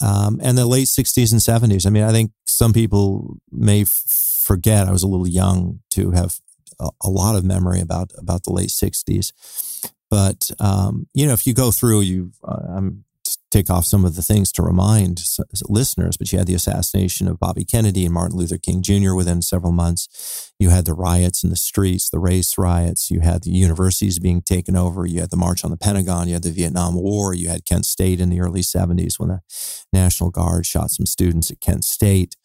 Um, 0.02 0.38
and 0.42 0.58
the 0.58 0.66
late 0.66 0.88
60s 0.88 1.32
and 1.32 1.40
70s. 1.40 1.86
I 1.86 1.90
mean, 1.90 2.02
I 2.02 2.12
think 2.12 2.32
some 2.44 2.74
people 2.74 3.38
may 3.50 3.86
forget. 4.42 4.88
I 4.88 4.92
was 4.92 5.02
a 5.02 5.08
little 5.08 5.28
young 5.28 5.80
to 5.90 6.10
have 6.10 6.40
a, 6.80 6.90
a 7.02 7.10
lot 7.10 7.36
of 7.36 7.44
memory 7.44 7.80
about 7.80 8.12
about 8.18 8.44
the 8.44 8.52
late 8.52 8.70
'60s. 8.70 9.32
But 10.10 10.50
um, 10.58 11.06
you 11.14 11.26
know, 11.26 11.32
if 11.32 11.46
you 11.46 11.54
go 11.54 11.70
through, 11.70 12.00
you 12.00 12.32
uh, 12.44 12.76
I'm 12.76 13.04
take 13.52 13.68
off 13.68 13.84
some 13.84 14.04
of 14.04 14.16
the 14.16 14.22
things 14.22 14.50
to 14.52 14.62
remind 14.62 15.22
listeners, 15.68 16.16
but 16.16 16.32
you 16.32 16.38
had 16.38 16.46
the 16.46 16.54
assassination 16.54 17.28
of 17.28 17.38
Bobby 17.38 17.64
Kennedy 17.64 18.04
and 18.04 18.14
Martin 18.14 18.38
Luther 18.38 18.56
King 18.56 18.82
Jr. 18.82 19.14
within 19.14 19.42
several 19.42 19.72
months. 19.72 20.52
You 20.58 20.70
had 20.70 20.86
the 20.86 20.94
riots 20.94 21.44
in 21.44 21.50
the 21.50 21.56
streets, 21.56 22.08
the 22.08 22.18
race 22.18 22.56
riots. 22.56 23.10
You 23.10 23.20
had 23.20 23.42
the 23.42 23.50
universities 23.50 24.18
being 24.18 24.40
taken 24.40 24.74
over. 24.74 25.06
You 25.06 25.20
had 25.20 25.30
the 25.30 25.36
March 25.36 25.64
on 25.64 25.70
the 25.70 25.76
Pentagon. 25.76 26.28
You 26.28 26.34
had 26.34 26.42
the 26.42 26.50
Vietnam 26.50 26.94
War. 26.94 27.34
You 27.34 27.48
had 27.48 27.66
Kent 27.66 27.84
State 27.84 28.20
in 28.20 28.30
the 28.30 28.40
early 28.40 28.62
70s 28.62 29.18
when 29.18 29.28
the 29.28 29.40
National 29.92 30.30
Guard 30.30 30.64
shot 30.64 30.90
some 30.90 31.06
students 31.06 31.50
at 31.50 31.60
Kent 31.60 31.84
State. 31.84 32.36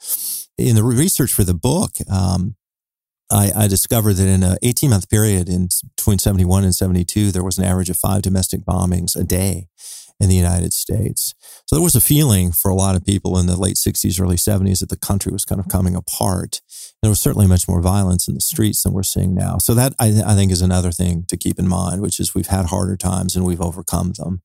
In 0.58 0.76
the 0.76 0.84
research 0.84 1.32
for 1.32 1.44
the 1.46 1.54
book, 1.54 1.92
um, 2.12 2.56
I, 3.32 3.52
I, 3.56 3.68
discovered 3.68 4.14
that 4.14 4.28
in 4.28 4.42
an 4.42 4.58
18 4.64 4.90
month 4.90 5.10
period 5.10 5.50
in 5.50 5.68
between 5.98 6.18
71 6.18 6.64
and 6.64 6.74
72, 6.74 7.32
there 7.32 7.44
was 7.44 7.58
an 7.58 7.66
average 7.66 7.90
of 7.90 7.98
five 7.98 8.22
domestic 8.22 8.62
bombings 8.62 9.18
a 9.20 9.24
day 9.26 9.68
in 10.20 10.30
the 10.30 10.36
United 10.36 10.74
States. 10.74 11.34
So 11.66 11.76
there 11.76 11.84
was 11.84 11.96
a 11.96 12.02
feeling 12.02 12.52
for 12.52 12.70
a 12.70 12.76
lot 12.76 12.96
of 12.96 13.06
people 13.06 13.38
in 13.38 13.46
the 13.46 13.60
late 13.60 13.76
60s, 13.76 14.20
early 14.20 14.36
70s 14.36 14.80
that 14.80 14.90
the 14.90 14.98
country 14.98 15.32
was 15.32 15.46
kind 15.46 15.60
of 15.60 15.68
coming 15.68 15.96
apart. 15.96 16.62
There 17.02 17.10
was 17.10 17.20
certainly 17.20 17.48
much 17.48 17.68
more 17.68 17.82
violence 17.82 18.28
in 18.28 18.34
the 18.34 18.42
streets 18.42 18.84
than 18.84 18.94
we're 18.94 19.04
seeing 19.04 19.36
now. 19.36 19.58
So 19.58 19.74
that 19.76 19.94
I, 20.00 20.22
I 20.26 20.36
think 20.36 20.52
is 20.52 20.62
another 20.62 20.92
thing 20.92 21.26
to 21.28 21.38
keep 21.38 21.60
in 21.60 21.68
mind, 21.68 22.02
which 22.02 22.20
is 22.20 22.34
we've 22.34 22.48
had 22.48 22.66
harder 22.66 22.98
times 22.98 23.36
and 23.36 23.46
we've 23.46 23.62
overcome 23.62 24.14
them. 24.14 24.42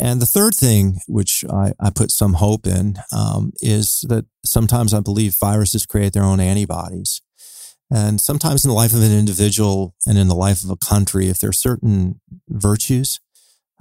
And 0.00 0.22
the 0.22 0.26
third 0.26 0.54
thing, 0.54 1.00
which 1.08 1.44
I, 1.50 1.72
I 1.80 1.90
put 1.90 2.10
some 2.10 2.34
hope 2.34 2.66
in, 2.66 2.96
um, 3.12 3.52
is 3.60 4.04
that 4.08 4.26
sometimes 4.44 4.94
I 4.94 5.00
believe 5.00 5.36
viruses 5.40 5.86
create 5.86 6.12
their 6.12 6.22
own 6.22 6.40
antibodies. 6.40 7.20
And 7.90 8.20
sometimes 8.20 8.64
in 8.64 8.68
the 8.68 8.74
life 8.74 8.92
of 8.92 9.02
an 9.02 9.12
individual 9.12 9.94
and 10.06 10.18
in 10.18 10.28
the 10.28 10.34
life 10.34 10.62
of 10.62 10.70
a 10.70 10.76
country, 10.76 11.28
if 11.28 11.38
there 11.38 11.50
are 11.50 11.54
certain 11.54 12.20
virtues 12.48 13.18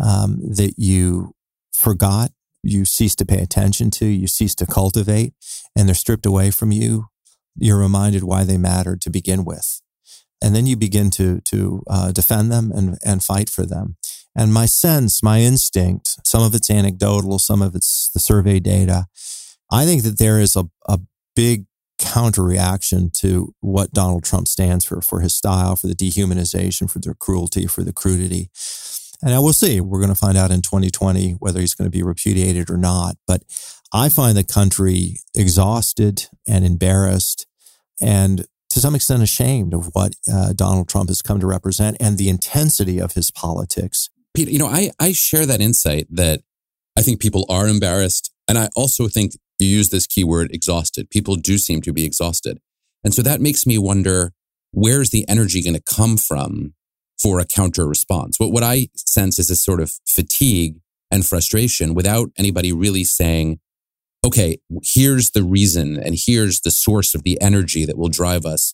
um, 0.03 0.39
that 0.41 0.75
you 0.77 1.33
forgot, 1.73 2.31
you 2.63 2.85
cease 2.85 3.15
to 3.15 3.25
pay 3.25 3.39
attention 3.39 3.91
to, 3.91 4.05
you 4.05 4.27
cease 4.27 4.55
to 4.55 4.65
cultivate, 4.65 5.33
and 5.75 5.87
they're 5.87 5.95
stripped 5.95 6.25
away 6.25 6.51
from 6.51 6.71
you, 6.71 7.07
you're 7.55 7.79
reminded 7.79 8.23
why 8.23 8.43
they 8.43 8.57
mattered 8.57 9.01
to 9.01 9.09
begin 9.09 9.45
with. 9.45 9.81
And 10.41 10.55
then 10.55 10.67
you 10.67 10.75
begin 10.75 11.09
to, 11.11 11.41
to 11.41 11.83
uh, 11.89 12.11
defend 12.11 12.51
them 12.51 12.71
and, 12.71 12.97
and 13.03 13.23
fight 13.23 13.49
for 13.49 13.65
them. 13.65 13.97
And 14.35 14.53
my 14.53 14.67
sense, 14.67 15.23
my 15.23 15.39
instinct, 15.39 16.17
some 16.23 16.43
of 16.43 16.53
it's 16.53 16.69
anecdotal, 16.69 17.39
some 17.39 17.63
of 17.63 17.73
it's 17.73 18.09
the 18.13 18.19
survey 18.19 18.59
data. 18.59 19.07
I 19.71 19.85
think 19.85 20.03
that 20.03 20.19
there 20.19 20.39
is 20.39 20.55
a, 20.55 20.65
a 20.87 20.99
big 21.35 21.65
counter 21.97 22.43
reaction 22.43 23.09
to 23.15 23.55
what 23.61 23.91
Donald 23.93 24.23
Trump 24.23 24.47
stands 24.47 24.85
for, 24.85 25.01
for 25.01 25.21
his 25.21 25.33
style, 25.33 25.75
for 25.75 25.87
the 25.87 25.95
dehumanization, 25.95 26.89
for 26.89 26.99
the 26.99 27.15
cruelty, 27.15 27.65
for 27.65 27.83
the 27.83 27.93
crudity. 27.93 28.51
And 29.23 29.33
I 29.33 29.39
will 29.39 29.53
see. 29.53 29.81
We're 29.81 29.99
going 29.99 30.13
to 30.13 30.15
find 30.15 30.37
out 30.37 30.51
in 30.51 30.61
2020 30.61 31.33
whether 31.33 31.59
he's 31.59 31.73
going 31.73 31.89
to 31.89 31.97
be 31.97 32.03
repudiated 32.03 32.69
or 32.69 32.77
not. 32.77 33.17
But 33.25 33.43
I 33.93 34.09
find 34.09 34.37
the 34.37 34.43
country 34.43 35.17
exhausted 35.35 36.27
and 36.47 36.65
embarrassed 36.65 37.47
and 37.99 38.45
to 38.69 38.79
some 38.79 38.95
extent 38.95 39.23
ashamed 39.23 39.73
of 39.73 39.87
what 39.93 40.13
uh, 40.31 40.53
Donald 40.53 40.87
Trump 40.87 41.09
has 41.09 41.21
come 41.21 41.39
to 41.39 41.47
represent 41.47 41.97
and 41.99 42.17
the 42.17 42.29
intensity 42.29 42.99
of 42.99 43.13
his 43.13 43.31
politics. 43.31 44.09
Pete, 44.35 44.49
you 44.49 44.59
know, 44.59 44.67
I, 44.67 44.91
I 44.99 45.13
share 45.13 45.45
that 45.45 45.61
insight 45.61 46.05
that 46.11 46.41
I 46.97 47.01
think 47.01 47.19
people 47.19 47.45
are 47.49 47.67
embarrassed. 47.67 48.31
And 48.47 48.57
I 48.57 48.69
also 48.75 49.07
think 49.07 49.33
you 49.59 49.67
use 49.67 49.89
this 49.89 50.05
keyword 50.05 50.51
exhausted. 50.53 51.09
People 51.09 51.35
do 51.35 51.57
seem 51.57 51.81
to 51.81 51.93
be 51.93 52.05
exhausted. 52.05 52.59
And 53.03 53.13
so 53.13 53.21
that 53.21 53.41
makes 53.41 53.65
me 53.65 53.77
wonder 53.77 54.33
where's 54.71 55.09
the 55.09 55.27
energy 55.27 55.63
going 55.63 55.75
to 55.75 55.81
come 55.81 56.17
from 56.17 56.73
for 57.21 57.39
a 57.39 57.45
counter 57.45 57.87
response. 57.87 58.39
What, 58.39 58.51
what 58.51 58.63
I 58.63 58.89
sense 58.95 59.39
is 59.39 59.49
a 59.49 59.55
sort 59.55 59.81
of 59.81 59.93
fatigue 60.07 60.79
and 61.11 61.25
frustration 61.25 61.93
without 61.93 62.29
anybody 62.37 62.71
really 62.71 63.03
saying, 63.03 63.59
okay, 64.25 64.57
here's 64.83 65.31
the 65.31 65.43
reason 65.43 65.97
and 65.97 66.15
here's 66.17 66.61
the 66.61 66.71
source 66.71 67.15
of 67.15 67.23
the 67.23 67.39
energy 67.41 67.85
that 67.85 67.97
will 67.97 68.09
drive 68.09 68.45
us 68.45 68.73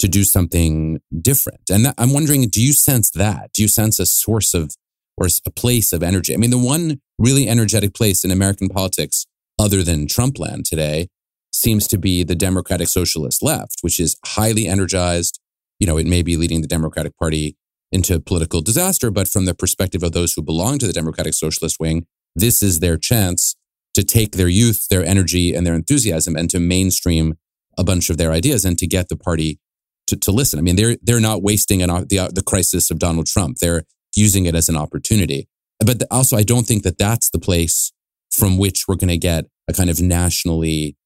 to 0.00 0.08
do 0.08 0.24
something 0.24 1.00
different. 1.20 1.70
And 1.70 1.84
that, 1.84 1.94
I'm 1.98 2.12
wondering, 2.12 2.48
do 2.48 2.62
you 2.62 2.72
sense 2.72 3.10
that? 3.10 3.52
Do 3.52 3.62
you 3.62 3.68
sense 3.68 3.98
a 3.98 4.06
source 4.06 4.54
of 4.54 4.74
or 5.16 5.28
a 5.46 5.50
place 5.50 5.92
of 5.92 6.02
energy? 6.02 6.34
I 6.34 6.38
mean, 6.38 6.50
the 6.50 6.58
one 6.58 7.00
really 7.18 7.46
energetic 7.46 7.94
place 7.94 8.24
in 8.24 8.30
American 8.30 8.68
politics, 8.68 9.26
other 9.58 9.82
than 9.82 10.06
Trumpland 10.06 10.64
today, 10.64 11.08
seems 11.52 11.86
to 11.88 11.98
be 11.98 12.24
the 12.24 12.34
Democratic 12.34 12.88
Socialist 12.88 13.42
left, 13.42 13.76
which 13.82 14.00
is 14.00 14.16
highly 14.24 14.66
energized. 14.66 15.38
You 15.78 15.86
know, 15.86 15.98
it 15.98 16.06
may 16.06 16.22
be 16.22 16.36
leading 16.36 16.62
the 16.62 16.66
Democratic 16.66 17.16
Party 17.18 17.56
into 17.92 18.20
political 18.20 18.60
disaster. 18.60 19.10
But 19.10 19.28
from 19.28 19.44
the 19.44 19.54
perspective 19.54 20.02
of 20.02 20.12
those 20.12 20.34
who 20.34 20.42
belong 20.42 20.78
to 20.78 20.86
the 20.86 20.92
Democratic 20.92 21.34
Socialist 21.34 21.78
wing, 21.80 22.06
this 22.34 22.62
is 22.62 22.80
their 22.80 22.96
chance 22.96 23.56
to 23.94 24.04
take 24.04 24.32
their 24.32 24.48
youth, 24.48 24.86
their 24.88 25.04
energy, 25.04 25.54
and 25.54 25.66
their 25.66 25.74
enthusiasm 25.74 26.36
and 26.36 26.48
to 26.50 26.60
mainstream 26.60 27.34
a 27.76 27.84
bunch 27.84 28.10
of 28.10 28.18
their 28.18 28.32
ideas 28.32 28.64
and 28.64 28.78
to 28.78 28.86
get 28.86 29.08
the 29.08 29.16
party 29.16 29.58
to, 30.06 30.16
to 30.16 30.32
listen. 30.32 30.58
I 30.58 30.62
mean, 30.62 30.76
they're 30.76 30.96
they're 31.02 31.20
not 31.20 31.42
wasting 31.42 31.82
an, 31.82 31.90
the 32.08 32.30
the 32.32 32.42
crisis 32.42 32.90
of 32.90 32.98
Donald 32.98 33.26
Trump. 33.26 33.58
They're 33.58 33.84
using 34.16 34.46
it 34.46 34.54
as 34.54 34.68
an 34.68 34.76
opportunity. 34.76 35.48
But 35.84 36.02
also, 36.10 36.36
I 36.36 36.42
don't 36.42 36.66
think 36.66 36.82
that 36.82 36.98
that's 36.98 37.30
the 37.30 37.38
place 37.38 37.92
from 38.30 38.58
which 38.58 38.86
we're 38.86 38.96
going 38.96 39.08
to 39.08 39.18
get 39.18 39.46
a 39.68 39.72
kind 39.72 39.90
of 39.90 40.00
nationally 40.00 40.96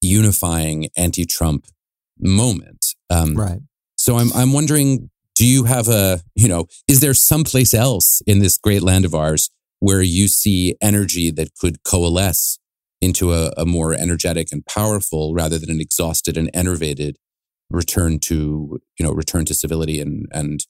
unifying 0.00 0.88
anti-Trump 0.96 1.66
moment. 2.18 2.94
Um, 3.10 3.34
right. 3.34 3.60
So 3.96 4.16
I'm 4.18 4.32
I'm 4.34 4.52
wondering 4.52 5.10
do 5.34 5.46
you 5.46 5.64
have 5.64 5.88
a, 5.88 6.20
you 6.34 6.48
know, 6.48 6.66
is 6.88 7.00
there 7.00 7.14
someplace 7.14 7.74
else 7.74 8.22
in 8.26 8.38
this 8.40 8.58
great 8.58 8.82
land 8.82 9.04
of 9.04 9.14
ours 9.14 9.50
where 9.80 10.02
you 10.02 10.28
see 10.28 10.76
energy 10.80 11.30
that 11.30 11.56
could 11.58 11.82
coalesce 11.84 12.58
into 13.00 13.32
a, 13.32 13.52
a 13.56 13.66
more 13.66 13.92
energetic 13.92 14.52
and 14.52 14.64
powerful 14.66 15.34
rather 15.34 15.58
than 15.58 15.70
an 15.70 15.80
exhausted 15.80 16.36
and 16.36 16.50
enervated 16.54 17.16
return 17.70 18.18
to 18.20 18.78
you 18.98 19.04
know 19.04 19.10
return 19.10 19.44
to 19.46 19.54
civility 19.54 20.00
and 20.00 20.26
and 20.32 20.60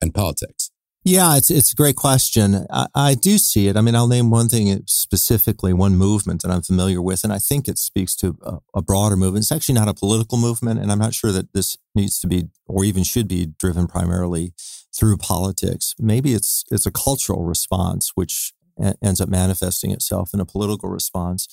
and 0.00 0.14
politics? 0.14 0.70
Yeah, 1.08 1.36
it's 1.36 1.52
it's 1.52 1.72
a 1.72 1.76
great 1.76 1.94
question. 1.94 2.66
I, 2.68 2.88
I, 2.92 3.14
do 3.14 3.38
see 3.38 3.68
it. 3.68 3.76
I 3.76 3.80
mean, 3.80 3.94
I'll 3.94 4.08
name 4.08 4.28
one 4.28 4.48
thing 4.48 4.82
specifically, 4.86 5.72
one 5.72 5.94
movement 5.94 6.42
that 6.42 6.50
I'm 6.50 6.62
familiar 6.62 7.00
with, 7.00 7.22
and 7.22 7.32
I 7.32 7.38
think 7.38 7.68
it 7.68 7.78
speaks 7.78 8.16
to 8.16 8.36
a, 8.42 8.58
a, 8.74 8.82
broader 8.82 9.16
movement. 9.16 9.44
It's 9.44 9.52
actually 9.52 9.76
not 9.76 9.86
a 9.86 9.94
political 9.94 10.36
movement, 10.36 10.80
and 10.80 10.90
I'm 10.90 10.98
not 10.98 11.14
sure 11.14 11.30
that 11.30 11.52
this 11.52 11.78
needs 11.94 12.18
to 12.22 12.26
be 12.26 12.48
or 12.66 12.82
even 12.82 13.04
should 13.04 13.28
be 13.28 13.46
driven 13.46 13.86
primarily 13.86 14.52
through 14.92 15.18
politics. 15.18 15.94
Maybe 15.96 16.34
it's 16.34 16.64
it's 16.72 16.86
a 16.86 16.90
cultural 16.90 17.44
response 17.44 18.10
which 18.16 18.52
a- 18.76 18.96
ends 19.00 19.20
up 19.20 19.28
manifesting 19.28 19.92
itself 19.92 20.34
in 20.34 20.40
a 20.40 20.44
political 20.44 20.88
response. 20.88 21.46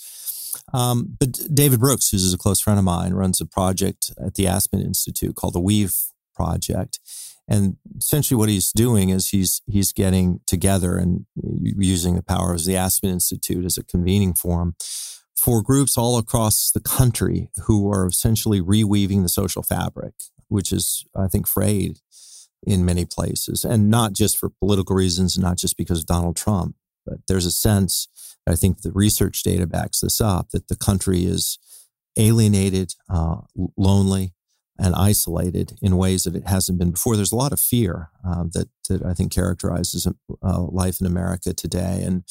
Um, 0.73 1.15
but 1.19 1.39
David 1.53 1.79
Brooks, 1.79 2.09
who's 2.09 2.33
a 2.33 2.39
close 2.39 2.59
friend 2.59 2.79
of 2.79 2.85
mine, 2.85 3.13
runs 3.13 3.39
a 3.39 3.45
project 3.45 4.13
at 4.17 4.33
the 4.33 4.47
Aspen 4.47 4.81
Institute 4.81 5.35
called 5.35 5.53
the 5.53 5.61
Weave 5.61 5.93
Project 6.33 6.99
and 7.47 7.77
essentially 7.97 8.37
what 8.37 8.49
he's 8.49 8.71
doing 8.71 9.09
is 9.09 9.29
he's, 9.29 9.61
he's 9.65 9.91
getting 9.91 10.39
together 10.45 10.97
and 10.97 11.25
using 11.35 12.15
the 12.15 12.23
power 12.23 12.53
of 12.53 12.63
the 12.65 12.75
Aspen 12.75 13.09
Institute 13.09 13.65
as 13.65 13.77
a 13.77 13.83
convening 13.83 14.33
forum 14.33 14.75
for 15.35 15.61
groups 15.61 15.97
all 15.97 16.17
across 16.17 16.71
the 16.71 16.79
country 16.79 17.49
who 17.65 17.91
are 17.91 18.07
essentially 18.07 18.61
reweaving 18.61 19.23
the 19.23 19.29
social 19.29 19.61
fabric, 19.61 20.13
which 20.47 20.71
is, 20.71 21.05
I 21.15 21.27
think, 21.27 21.47
frayed 21.47 21.99
in 22.65 22.85
many 22.85 23.03
places. 23.03 23.65
And 23.65 23.89
not 23.89 24.13
just 24.13 24.37
for 24.37 24.49
political 24.49 24.95
reasons, 24.95 25.37
not 25.37 25.57
just 25.57 25.75
because 25.75 25.99
of 25.99 26.05
Donald 26.05 26.37
Trump, 26.37 26.75
but 27.05 27.17
there's 27.27 27.45
a 27.45 27.51
sense, 27.51 28.07
I 28.47 28.55
think 28.55 28.81
the 28.81 28.91
research 28.93 29.43
data 29.43 29.67
backs 29.67 29.99
this 29.99 30.21
up, 30.21 30.51
that 30.51 30.69
the 30.69 30.77
country 30.77 31.25
is 31.25 31.59
alienated, 32.17 32.93
uh, 33.09 33.41
lonely, 33.75 34.33
and 34.79 34.95
isolated 34.95 35.77
in 35.81 35.97
ways 35.97 36.23
that 36.23 36.35
it 36.35 36.47
hasn't 36.47 36.79
been 36.79 36.91
before. 36.91 37.15
There's 37.15 37.31
a 37.31 37.37
lot 37.37 37.53
of 37.53 37.59
fear 37.59 38.09
uh, 38.27 38.45
that 38.53 38.69
that 38.89 39.05
I 39.05 39.13
think 39.13 39.31
characterizes 39.31 40.07
uh, 40.41 40.61
life 40.61 40.99
in 40.99 41.07
America 41.07 41.53
today, 41.53 42.01
and 42.03 42.23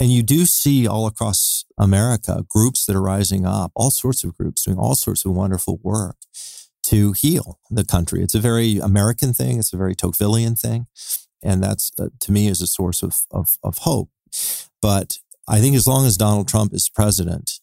and 0.00 0.10
you 0.10 0.22
do 0.22 0.46
see 0.46 0.86
all 0.86 1.06
across 1.06 1.64
America 1.78 2.44
groups 2.48 2.86
that 2.86 2.96
are 2.96 3.02
rising 3.02 3.44
up, 3.44 3.72
all 3.74 3.90
sorts 3.90 4.24
of 4.24 4.36
groups 4.36 4.64
doing 4.64 4.78
all 4.78 4.94
sorts 4.94 5.24
of 5.24 5.32
wonderful 5.32 5.78
work 5.82 6.16
to 6.84 7.12
heal 7.12 7.58
the 7.70 7.84
country. 7.84 8.22
It's 8.22 8.34
a 8.34 8.40
very 8.40 8.78
American 8.78 9.34
thing. 9.34 9.58
It's 9.58 9.72
a 9.72 9.76
very 9.76 9.94
Tocquevillian 9.94 10.58
thing, 10.58 10.86
and 11.42 11.62
that's 11.62 11.92
uh, 11.98 12.08
to 12.20 12.32
me 12.32 12.48
is 12.48 12.62
a 12.62 12.66
source 12.66 13.02
of, 13.02 13.20
of 13.30 13.58
of 13.62 13.78
hope. 13.78 14.08
But 14.80 15.18
I 15.46 15.60
think 15.60 15.76
as 15.76 15.86
long 15.86 16.06
as 16.06 16.16
Donald 16.16 16.48
Trump 16.48 16.72
is 16.72 16.88
president, 16.88 17.60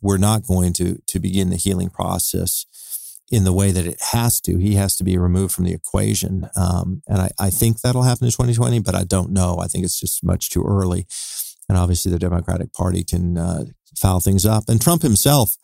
we're 0.00 0.16
not 0.16 0.46
going 0.46 0.72
to 0.74 1.02
to 1.08 1.18
begin 1.18 1.50
the 1.50 1.56
healing 1.56 1.90
process 1.90 2.66
in 3.30 3.44
the 3.44 3.52
way 3.52 3.70
that 3.70 3.86
it 3.86 4.00
has 4.12 4.40
to. 4.42 4.58
He 4.58 4.74
has 4.74 4.96
to 4.96 5.04
be 5.04 5.16
removed 5.16 5.54
from 5.54 5.64
the 5.64 5.72
equation. 5.72 6.48
Um, 6.56 7.02
and 7.08 7.20
I, 7.20 7.30
I, 7.38 7.50
think 7.50 7.80
that'll 7.80 8.02
happen 8.02 8.26
in 8.26 8.30
2020, 8.30 8.80
but 8.80 8.94
I 8.94 9.04
don't 9.04 9.32
know. 9.32 9.58
I 9.58 9.66
think 9.66 9.84
it's 9.84 9.98
just 9.98 10.22
much 10.22 10.50
too 10.50 10.62
early. 10.62 11.06
And 11.68 11.78
obviously, 11.78 12.12
the 12.12 12.18
Democratic 12.18 12.72
Party 12.72 13.02
can 13.02 13.38
uh, 13.38 13.64
foul 13.96 14.20
things 14.20 14.44
up. 14.44 14.64
And 14.68 14.80
Trump 14.80 15.02
himself, 15.02 15.56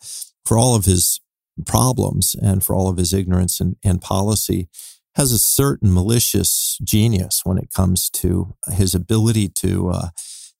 for 0.45 0.57
all 0.57 0.75
of 0.75 0.85
his 0.85 1.21
problems 1.65 2.35
and 2.41 2.63
for 2.63 2.75
all 2.75 2.89
of 2.89 2.97
his 2.97 3.13
ignorance 3.13 3.59
and, 3.59 3.75
and 3.83 4.01
policy, 4.01 4.67
has 5.15 5.31
a 5.31 5.39
certain 5.39 5.93
malicious 5.93 6.79
genius 6.83 7.41
when 7.43 7.57
it 7.57 7.71
comes 7.75 8.09
to 8.09 8.55
his 8.73 8.95
ability 8.95 9.49
to 9.49 9.89
uh, 9.89 10.07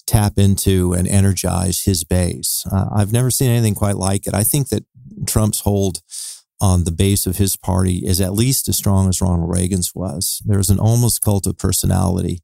tap 0.05 0.33
into 0.37 0.93
and 0.93 1.07
energize 1.07 1.85
his 1.85 2.03
base. 2.03 2.65
Uh, 2.71 2.87
I've 2.93 3.13
never 3.13 3.31
seen 3.31 3.49
anything 3.49 3.75
quite 3.75 3.95
like 3.95 4.27
it. 4.27 4.33
I 4.33 4.43
think 4.43 4.69
that 4.69 4.83
Trump's 5.25 5.61
hold 5.61 6.01
on 6.61 6.83
the 6.83 6.91
base 6.91 7.25
of 7.25 7.37
his 7.37 7.57
party 7.57 8.03
is 8.05 8.21
at 8.21 8.33
least 8.33 8.69
as 8.69 8.77
strong 8.77 9.09
as 9.09 9.19
Ronald 9.19 9.49
Reagan's 9.49 9.93
was. 9.95 10.41
There's 10.45 10.69
an 10.69 10.79
almost 10.79 11.21
cult 11.21 11.47
of 11.47 11.57
personality 11.57 12.39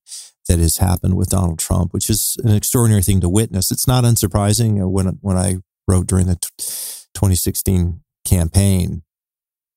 that 0.47 0.59
has 0.59 0.77
happened 0.77 1.15
with 1.15 1.29
Donald 1.29 1.59
Trump, 1.59 1.93
which 1.93 2.09
is 2.09 2.35
an 2.43 2.55
extraordinary 2.55 3.03
thing 3.03 3.21
to 3.21 3.29
witness. 3.29 3.71
It's 3.71 3.87
not 3.87 4.03
unsurprising 4.03 4.81
uh, 4.81 4.89
when 4.89 5.19
when 5.21 5.37
I 5.37 5.57
wrote 5.87 6.07
during 6.07 6.25
the 6.27 6.35
2016 7.13 8.01
campaign 8.25 9.03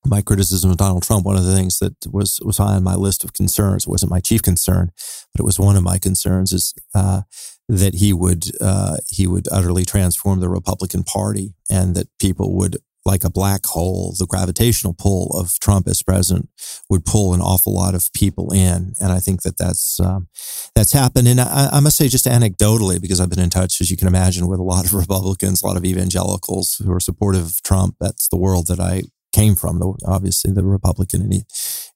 my 0.05 0.22
criticism 0.22 0.70
of 0.70 0.79
Donald 0.79 1.03
Trump, 1.03 1.26
one 1.26 1.37
of 1.37 1.44
the 1.44 1.55
things 1.55 1.79
that 1.79 1.94
was 2.11 2.40
was 2.42 2.59
high 2.59 2.74
on 2.74 2.83
my 2.83 2.94
list 2.94 3.22
of 3.22 3.33
concerns 3.33 3.87
wasn't 3.87 4.11
my 4.11 4.20
chief 4.20 4.42
concern, 4.42 4.90
but 5.33 5.40
it 5.40 5.44
was 5.44 5.59
one 5.59 5.76
of 5.76 5.83
my 5.83 5.98
concerns 5.98 6.53
is 6.53 6.74
uh, 6.94 7.22
that 7.68 7.94
he 7.94 8.12
would 8.12 8.50
uh, 8.61 8.96
he 9.07 9.26
would 9.26 9.46
utterly 9.53 9.85
transform 9.85 10.40
the 10.40 10.48
Republican 10.48 11.05
Party 11.05 11.55
and 11.70 11.94
that 11.94 12.09
people 12.18 12.55
would 12.57 12.79
like 13.04 13.24
a 13.24 13.30
black 13.30 13.64
hole, 13.64 14.14
the 14.18 14.26
gravitational 14.26 14.94
pull 14.94 15.30
of 15.38 15.58
Trump 15.60 15.88
as 15.88 16.02
president 16.02 16.48
would 16.90 17.04
pull 17.04 17.32
an 17.32 17.40
awful 17.40 17.74
lot 17.74 17.94
of 17.94 18.12
people 18.12 18.52
in. 18.52 18.92
And 19.00 19.12
I 19.12 19.20
think 19.20 19.42
that 19.42 19.56
that's, 19.56 19.98
um, 20.00 20.28
that's 20.74 20.92
happened. 20.92 21.26
And 21.26 21.40
I, 21.40 21.70
I, 21.72 21.80
must 21.80 21.96
say 21.96 22.08
just 22.08 22.26
anecdotally, 22.26 23.00
because 23.00 23.20
I've 23.20 23.30
been 23.30 23.38
in 23.38 23.50
touch, 23.50 23.80
as 23.80 23.90
you 23.90 23.96
can 23.96 24.08
imagine, 24.08 24.48
with 24.48 24.60
a 24.60 24.64
lot 24.64 24.84
of 24.84 24.94
Republicans, 25.02 25.62
a 25.62 25.66
lot 25.66 25.76
of 25.76 25.84
evangelicals 25.84 26.76
who 26.84 26.92
are 26.92 27.00
supportive 27.00 27.46
of 27.46 27.62
Trump. 27.62 27.96
That's 28.00 28.28
the 28.28 28.36
world 28.36 28.66
that 28.66 28.80
I 28.80 29.04
came 29.32 29.54
from, 29.54 29.78
the, 29.78 29.94
obviously 30.06 30.52
the 30.52 30.64
Republican 30.64 31.22
and, 31.22 31.44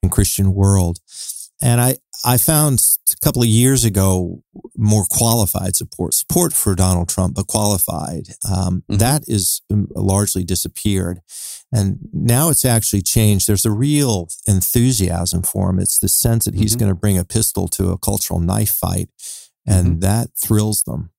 and 0.02 0.10
Christian 0.12 0.54
world. 0.54 1.00
And 1.62 1.80
I, 1.80 1.96
I 2.24 2.38
found 2.38 2.80
a 3.12 3.24
couple 3.24 3.42
of 3.42 3.48
years 3.48 3.84
ago 3.84 4.42
more 4.76 5.04
qualified 5.10 5.76
support, 5.76 6.14
support 6.14 6.54
for 6.54 6.74
Donald 6.74 7.08
Trump, 7.08 7.34
but 7.34 7.46
qualified. 7.46 8.28
Um, 8.50 8.82
mm-hmm. 8.88 8.96
that 8.96 9.22
is 9.26 9.60
um, 9.70 9.88
largely 9.94 10.42
disappeared. 10.42 11.20
And 11.70 11.98
now 12.12 12.48
it's 12.48 12.64
actually 12.64 13.02
changed. 13.02 13.46
There's 13.46 13.66
a 13.66 13.70
real 13.70 14.28
enthusiasm 14.46 15.42
for 15.42 15.68
him. 15.70 15.78
It's 15.78 15.98
the 15.98 16.08
sense 16.08 16.46
that 16.46 16.54
he's 16.54 16.72
mm-hmm. 16.72 16.80
going 16.80 16.94
to 16.94 16.98
bring 16.98 17.18
a 17.18 17.24
pistol 17.24 17.68
to 17.68 17.90
a 17.90 17.98
cultural 17.98 18.40
knife 18.40 18.70
fight. 18.70 19.10
And 19.66 19.86
mm-hmm. 19.86 20.00
that 20.00 20.28
thrills 20.42 20.82
them. 20.84 21.10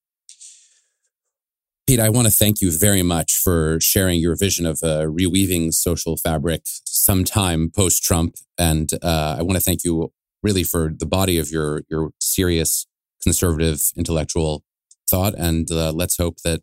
Pete, 1.85 1.99
I 1.99 2.09
want 2.09 2.25
to 2.25 2.33
thank 2.33 2.61
you 2.61 2.75
very 2.75 3.03
much 3.03 3.33
for 3.43 3.79
sharing 3.79 4.19
your 4.19 4.35
vision 4.35 4.65
of 4.65 4.79
uh, 4.81 5.03
reweaving 5.03 5.71
social 5.71 6.17
fabric 6.17 6.61
sometime 6.65 7.69
post 7.69 8.01
Trump. 8.01 8.35
And 8.57 8.89
uh, 9.03 9.35
I 9.37 9.43
want 9.43 9.57
to 9.57 9.63
thank 9.63 9.83
you 9.83 10.11
really 10.45 10.63
for 10.63 10.91
the 10.95 11.07
body 11.07 11.39
of 11.39 11.49
your 11.49 11.81
your 11.89 12.11
serious 12.19 12.85
conservative 13.23 13.79
intellectual 13.97 14.63
thought. 15.09 15.33
And 15.35 15.67
uh, 15.71 15.91
let's 15.91 16.17
hope 16.17 16.37
that 16.43 16.61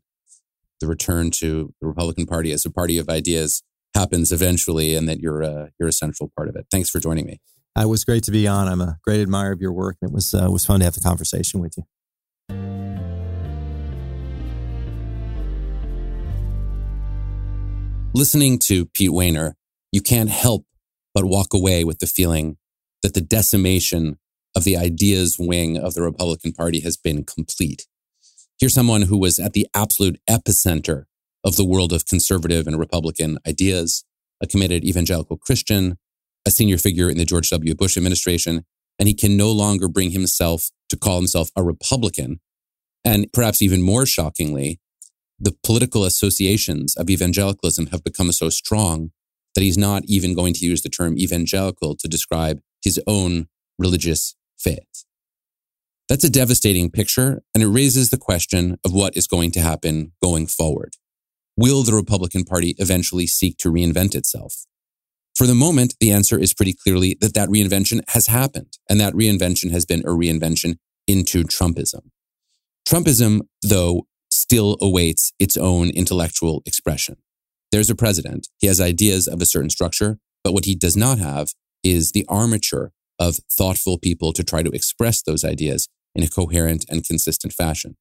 the 0.81 0.87
return 0.87 1.31
to 1.33 1.75
the 1.81 1.87
Republican 1.88 2.27
Party 2.27 2.53
as 2.53 2.64
a 2.64 2.71
party 2.71 2.97
of 2.99 3.09
ideas 3.09 3.62
happens 3.95 4.31
eventually, 4.33 4.95
and 4.95 5.09
that 5.09 5.18
you're 5.18 5.42
a 5.42 5.71
you're 5.79 5.88
a 5.88 5.92
central 6.05 6.31
part 6.37 6.49
of 6.49 6.55
it. 6.57 6.66
Thanks 6.71 6.88
for 6.88 7.01
joining 7.01 7.27
me. 7.27 7.40
It 7.77 7.88
was 7.88 8.05
great 8.05 8.23
to 8.25 8.31
be 8.31 8.47
on. 8.47 8.68
I'm 8.68 8.81
a 8.81 8.99
great 9.03 9.21
admirer 9.21 9.53
of 9.53 9.61
your 9.61 9.73
work, 9.73 9.97
and 10.01 10.11
it 10.11 10.14
was 10.14 10.33
uh, 10.33 10.49
was 10.49 10.64
fun 10.64 10.79
to 10.81 10.85
have 10.85 10.95
the 10.95 11.01
conversation 11.01 11.61
with 11.61 11.75
you. 11.77 11.85
Listening 18.14 18.59
to 18.59 18.87
Pete 18.87 19.11
Wehner, 19.11 19.55
you 19.90 20.03
can't 20.03 20.29
help 20.29 20.66
but 21.14 21.25
walk 21.25 21.55
away 21.55 21.83
with 21.83 21.99
the 21.99 22.07
feeling 22.07 22.59
that 23.03 23.15
the 23.15 23.21
decimation 23.21 24.19
of 24.55 24.65
the 24.65 24.77
ideas 24.77 25.37
wing 25.38 25.77
of 25.77 25.95
the 25.95 26.03
Republican 26.03 26.53
Party 26.53 26.81
has 26.81 26.97
been 26.97 27.25
complete. 27.25 27.87
Here's 28.59 28.75
someone 28.75 29.03
who 29.03 29.19
was 29.19 29.38
at 29.38 29.55
the 29.55 29.67
absolute 29.75 30.21
epicenter 30.29 31.05
of 31.45 31.57
the 31.57 31.65
world 31.65 31.93
of 31.93 32.07
conservative 32.07 32.67
and 32.67 32.79
Republican 32.79 33.38
ideas, 33.47 34.05
a 34.43 34.47
committed 34.47 34.85
evangelical 34.85 35.37
Christian, 35.37 35.99
a 36.47 36.51
senior 36.51 36.79
figure 36.79 37.11
in 37.11 37.19
the 37.19 37.25
George 37.25 37.51
W. 37.51 37.75
Bush 37.75 37.97
administration, 37.97 38.65
and 38.99 39.09
he 39.09 39.15
can 39.15 39.37
no 39.37 39.51
longer 39.51 39.88
bring 39.88 40.11
himself 40.11 40.71
to 40.88 40.97
call 40.97 41.17
himself 41.17 41.51
a 41.57 41.62
Republican. 41.62 42.41
And 43.05 43.33
perhaps 43.33 43.62
even 43.62 43.83
more 43.83 44.07
shockingly, 44.07 44.81
the 45.38 45.57
political 45.65 46.05
associations 46.05 46.97
of 46.97 47.11
evangelicalism 47.11 47.88
have 47.88 48.05
become 48.05 48.31
so 48.31 48.48
strong 48.48 49.11
that 49.55 49.63
he's 49.63 49.79
not 49.79 50.05
even 50.07 50.35
going 50.35 50.55
to 50.55 50.65
use 50.65 50.83
the 50.83 50.88
term 50.88 51.19
evangelical 51.19 51.96
to 51.96 52.09
describe 52.09 52.61
his 52.83 53.00
own 53.06 53.48
religious 53.78 54.35
faith. 54.58 55.04
That's 56.08 56.24
a 56.24 56.30
devastating 56.30 56.90
picture, 56.90 57.42
and 57.54 57.62
it 57.62 57.68
raises 57.68 58.10
the 58.10 58.18
question 58.18 58.78
of 58.85 58.92
what 58.92 59.16
is 59.16 59.26
going 59.26 59.50
to 59.52 59.60
happen 59.60 60.12
going 60.22 60.46
forward. 60.46 60.94
Will 61.56 61.83
the 61.83 61.94
Republican 61.94 62.44
Party 62.44 62.74
eventually 62.78 63.26
seek 63.26 63.56
to 63.58 63.70
reinvent 63.70 64.14
itself? 64.14 64.64
For 65.35 65.46
the 65.46 65.54
moment, 65.54 65.94
the 66.00 66.12
answer 66.12 66.38
is 66.38 66.52
pretty 66.52 66.74
clearly 66.74 67.16
that 67.20 67.35
that 67.35 67.48
reinvention 67.48 68.02
has 68.08 68.26
happened, 68.26 68.78
and 68.88 69.00
that 69.00 69.14
reinvention 69.14 69.70
has 69.70 69.87
been 69.87 70.00
a 70.00 70.10
reinvention 70.10 70.76
into 71.06 71.44
Trumpism. 71.44 72.10
Trumpism, 72.87 73.42
though, 73.62 74.06
still 74.30 74.76
awaits 74.80 75.33
its 75.38 75.56
own 75.56 75.88
intellectual 75.90 76.62
expression. 76.66 77.16
There's 77.70 77.90
a 77.90 77.94
president. 77.94 78.48
He 78.58 78.66
has 78.66 78.80
ideas 78.80 79.26
of 79.26 79.40
a 79.40 79.46
certain 79.46 79.70
structure, 79.70 80.18
but 80.44 80.52
what 80.52 80.66
he 80.66 80.74
does 80.74 80.96
not 80.96 81.18
have 81.18 81.54
is 81.83 82.12
the 82.12 82.26
armature 82.28 82.92
of 83.18 83.37
thoughtful 83.50 83.98
people 83.98 84.33
to 84.33 84.42
try 84.42 84.62
to 84.62 84.70
express 84.70 85.22
those 85.22 85.44
ideas 85.44 85.88
in 86.14 86.22
a 86.22 86.28
coherent 86.28 86.85
and 86.88 87.06
consistent 87.06 87.52
fashion. 87.52 87.96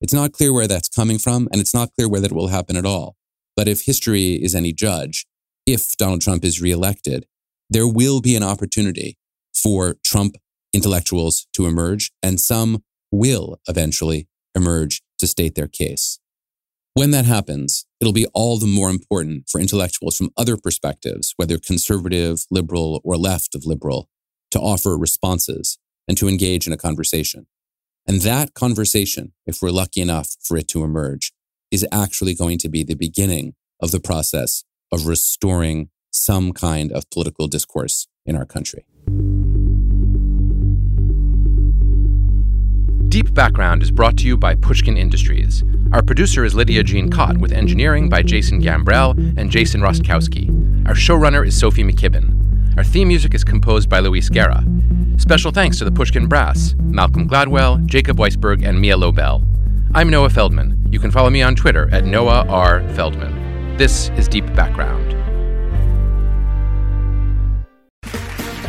It's 0.00 0.12
not 0.12 0.32
clear 0.32 0.52
where 0.52 0.68
that's 0.68 0.88
coming 0.88 1.18
from, 1.18 1.48
and 1.50 1.60
it's 1.60 1.74
not 1.74 1.90
clear 1.94 2.08
whether 2.08 2.26
it 2.26 2.32
will 2.32 2.48
happen 2.48 2.76
at 2.76 2.86
all. 2.86 3.16
But 3.56 3.68
if 3.68 3.82
history 3.82 4.34
is 4.34 4.54
any 4.54 4.72
judge, 4.72 5.26
if 5.66 5.96
Donald 5.96 6.20
Trump 6.20 6.44
is 6.44 6.60
reelected, 6.60 7.26
there 7.68 7.88
will 7.88 8.20
be 8.20 8.36
an 8.36 8.42
opportunity 8.42 9.18
for 9.54 9.96
Trump 10.04 10.36
intellectuals 10.72 11.46
to 11.54 11.66
emerge, 11.66 12.12
and 12.22 12.40
some 12.40 12.82
will 13.10 13.60
eventually 13.66 14.28
emerge 14.54 15.02
to 15.18 15.26
state 15.26 15.54
their 15.54 15.68
case. 15.68 16.20
When 16.94 17.10
that 17.12 17.26
happens, 17.26 17.86
it'll 18.00 18.12
be 18.12 18.26
all 18.34 18.58
the 18.58 18.66
more 18.66 18.90
important 18.90 19.48
for 19.48 19.60
intellectuals 19.60 20.16
from 20.16 20.30
other 20.36 20.56
perspectives, 20.56 21.32
whether 21.36 21.58
conservative, 21.58 22.44
liberal, 22.50 23.00
or 23.04 23.16
left 23.16 23.54
of 23.54 23.64
liberal, 23.64 24.08
to 24.50 24.58
offer 24.58 24.96
responses 24.96 25.78
and 26.08 26.16
to 26.16 26.28
engage 26.28 26.66
in 26.66 26.72
a 26.72 26.78
conversation. 26.78 27.46
And 28.06 28.22
that 28.22 28.54
conversation, 28.54 29.32
if 29.46 29.60
we're 29.60 29.70
lucky 29.70 30.00
enough 30.00 30.36
for 30.42 30.56
it 30.56 30.66
to 30.68 30.82
emerge, 30.82 31.32
is 31.70 31.86
actually 31.92 32.34
going 32.34 32.58
to 32.58 32.68
be 32.68 32.82
the 32.82 32.94
beginning 32.94 33.54
of 33.80 33.90
the 33.90 34.00
process 34.00 34.64
of 34.90 35.06
restoring 35.06 35.90
some 36.10 36.52
kind 36.52 36.90
of 36.90 37.08
political 37.10 37.46
discourse 37.46 38.08
in 38.24 38.34
our 38.34 38.46
country. 38.46 38.86
Deep 43.18 43.34
Background 43.34 43.82
is 43.82 43.90
brought 43.90 44.16
to 44.18 44.28
you 44.28 44.36
by 44.36 44.54
Pushkin 44.54 44.96
Industries. 44.96 45.64
Our 45.90 46.04
producer 46.04 46.44
is 46.44 46.54
Lydia 46.54 46.84
Jean 46.84 47.10
Kott, 47.10 47.36
with 47.36 47.50
engineering 47.50 48.08
by 48.08 48.22
Jason 48.22 48.62
Gambrell 48.62 49.18
and 49.36 49.50
Jason 49.50 49.80
Rostkowski. 49.80 50.86
Our 50.86 50.94
showrunner 50.94 51.44
is 51.44 51.58
Sophie 51.58 51.82
McKibben. 51.82 52.76
Our 52.76 52.84
theme 52.84 53.08
music 53.08 53.34
is 53.34 53.42
composed 53.42 53.88
by 53.88 53.98
Luis 53.98 54.28
Guerra. 54.28 54.64
Special 55.16 55.50
thanks 55.50 55.78
to 55.78 55.84
the 55.84 55.90
Pushkin 55.90 56.28
Brass, 56.28 56.76
Malcolm 56.78 57.28
Gladwell, 57.28 57.84
Jacob 57.86 58.18
Weisberg, 58.18 58.64
and 58.64 58.80
Mia 58.80 58.96
Lobel. 58.96 59.44
I'm 59.96 60.10
Noah 60.10 60.30
Feldman. 60.30 60.86
You 60.88 61.00
can 61.00 61.10
follow 61.10 61.28
me 61.28 61.42
on 61.42 61.56
Twitter 61.56 61.92
at 61.92 62.04
Noah 62.04 62.46
R. 62.48 62.88
Feldman. 62.90 63.76
This 63.76 64.10
is 64.10 64.28
Deep 64.28 64.46
Background. 64.54 65.17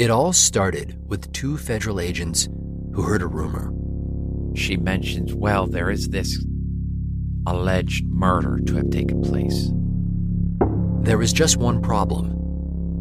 It 0.00 0.08
all 0.08 0.32
started 0.32 0.96
with 1.08 1.30
two 1.34 1.58
federal 1.58 2.00
agents 2.00 2.48
who 2.94 3.02
heard 3.02 3.20
a 3.20 3.26
rumor. 3.26 3.70
She 4.56 4.78
mentions, 4.78 5.34
well, 5.34 5.66
there 5.66 5.90
is 5.90 6.08
this 6.08 6.42
alleged 7.46 8.06
murder 8.06 8.60
to 8.64 8.76
have 8.76 8.88
taken 8.88 9.20
place. 9.20 9.70
There 11.02 11.18
was 11.18 11.34
just 11.34 11.58
one 11.58 11.82
problem. 11.82 12.34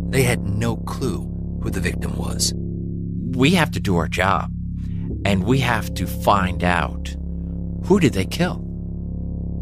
They 0.10 0.24
had 0.24 0.43
no 0.43 0.76
clue 0.76 1.22
who 1.64 1.70
the 1.70 1.80
victim 1.80 2.18
was. 2.18 2.52
We 2.58 3.52
have 3.52 3.72
to 3.72 3.80
do 3.80 3.95
our 3.95 4.10
job, 4.10 4.52
and 5.24 5.45
we 5.45 5.60
have 5.60 5.93
to 5.93 6.06
find 6.06 6.66
out 6.66 7.16
who 7.86 8.02
did 8.02 8.12
they 8.12 8.26
kill? 8.26 8.62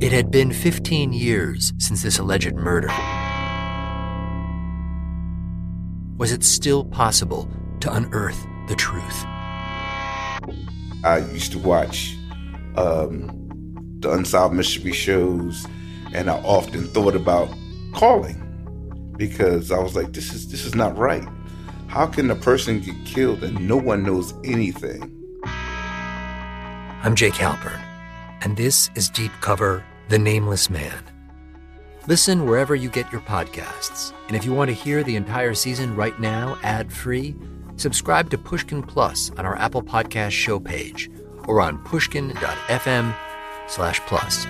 It 0.01 0.11
had 0.11 0.31
been 0.31 0.51
15 0.51 1.13
years 1.13 1.71
since 1.77 2.01
this 2.01 2.17
alleged 2.17 2.55
murder. 2.55 2.89
Was 6.17 6.31
it 6.31 6.43
still 6.43 6.83
possible 6.83 7.47
to 7.79 7.93
unearth 7.93 8.43
the 8.67 8.75
truth? 8.75 9.23
I 11.03 11.23
used 11.31 11.51
to 11.51 11.59
watch 11.59 12.15
um, 12.75 13.29
the 13.99 14.11
Unsolved 14.11 14.55
Mystery 14.55 14.93
shows, 14.93 15.67
and 16.13 16.27
I 16.27 16.37
often 16.39 16.87
thought 16.87 17.15
about 17.15 17.49
calling 17.93 18.41
because 19.15 19.71
I 19.71 19.77
was 19.77 19.95
like, 19.95 20.13
"This 20.13 20.33
is 20.33 20.47
this 20.49 20.65
is 20.65 20.73
not 20.73 20.97
right. 20.97 21.27
How 21.85 22.07
can 22.07 22.31
a 22.31 22.35
person 22.35 22.79
get 22.79 22.95
killed 23.05 23.43
and 23.43 23.67
no 23.67 23.77
one 23.77 24.01
knows 24.01 24.33
anything?" 24.43 25.13
I'm 27.03 27.13
Jake 27.13 27.35
Halpern, 27.35 27.79
and 28.41 28.57
this 28.57 28.89
is 28.95 29.07
Deep 29.07 29.31
Cover: 29.41 29.85
The 30.09 30.17
Nameless 30.17 30.67
Man. 30.71 31.16
Listen 32.07 32.45
wherever 32.45 32.73
you 32.73 32.89
get 32.89 33.11
your 33.11 33.19
podcasts, 33.19 34.13
and 34.27 34.37
if 34.37 34.45
you 34.45 34.53
want 34.53 34.69
to 34.69 34.73
hear 34.73 35.03
the 35.03 35.17
entire 35.17 35.53
season 35.53 35.93
right 35.93 36.17
now, 36.21 36.57
ad-free 36.63 37.35
subscribe 37.75 38.29
to 38.29 38.37
Pushkin 38.37 38.81
Plus 38.81 39.29
on 39.31 39.45
our 39.45 39.57
Apple 39.57 39.83
Podcast 39.83 40.31
show 40.31 40.57
page 40.57 41.11
or 41.49 41.59
on 41.59 41.77
pushkin.fm 41.79 43.13
slash 43.67 43.99
plus. 44.07 44.47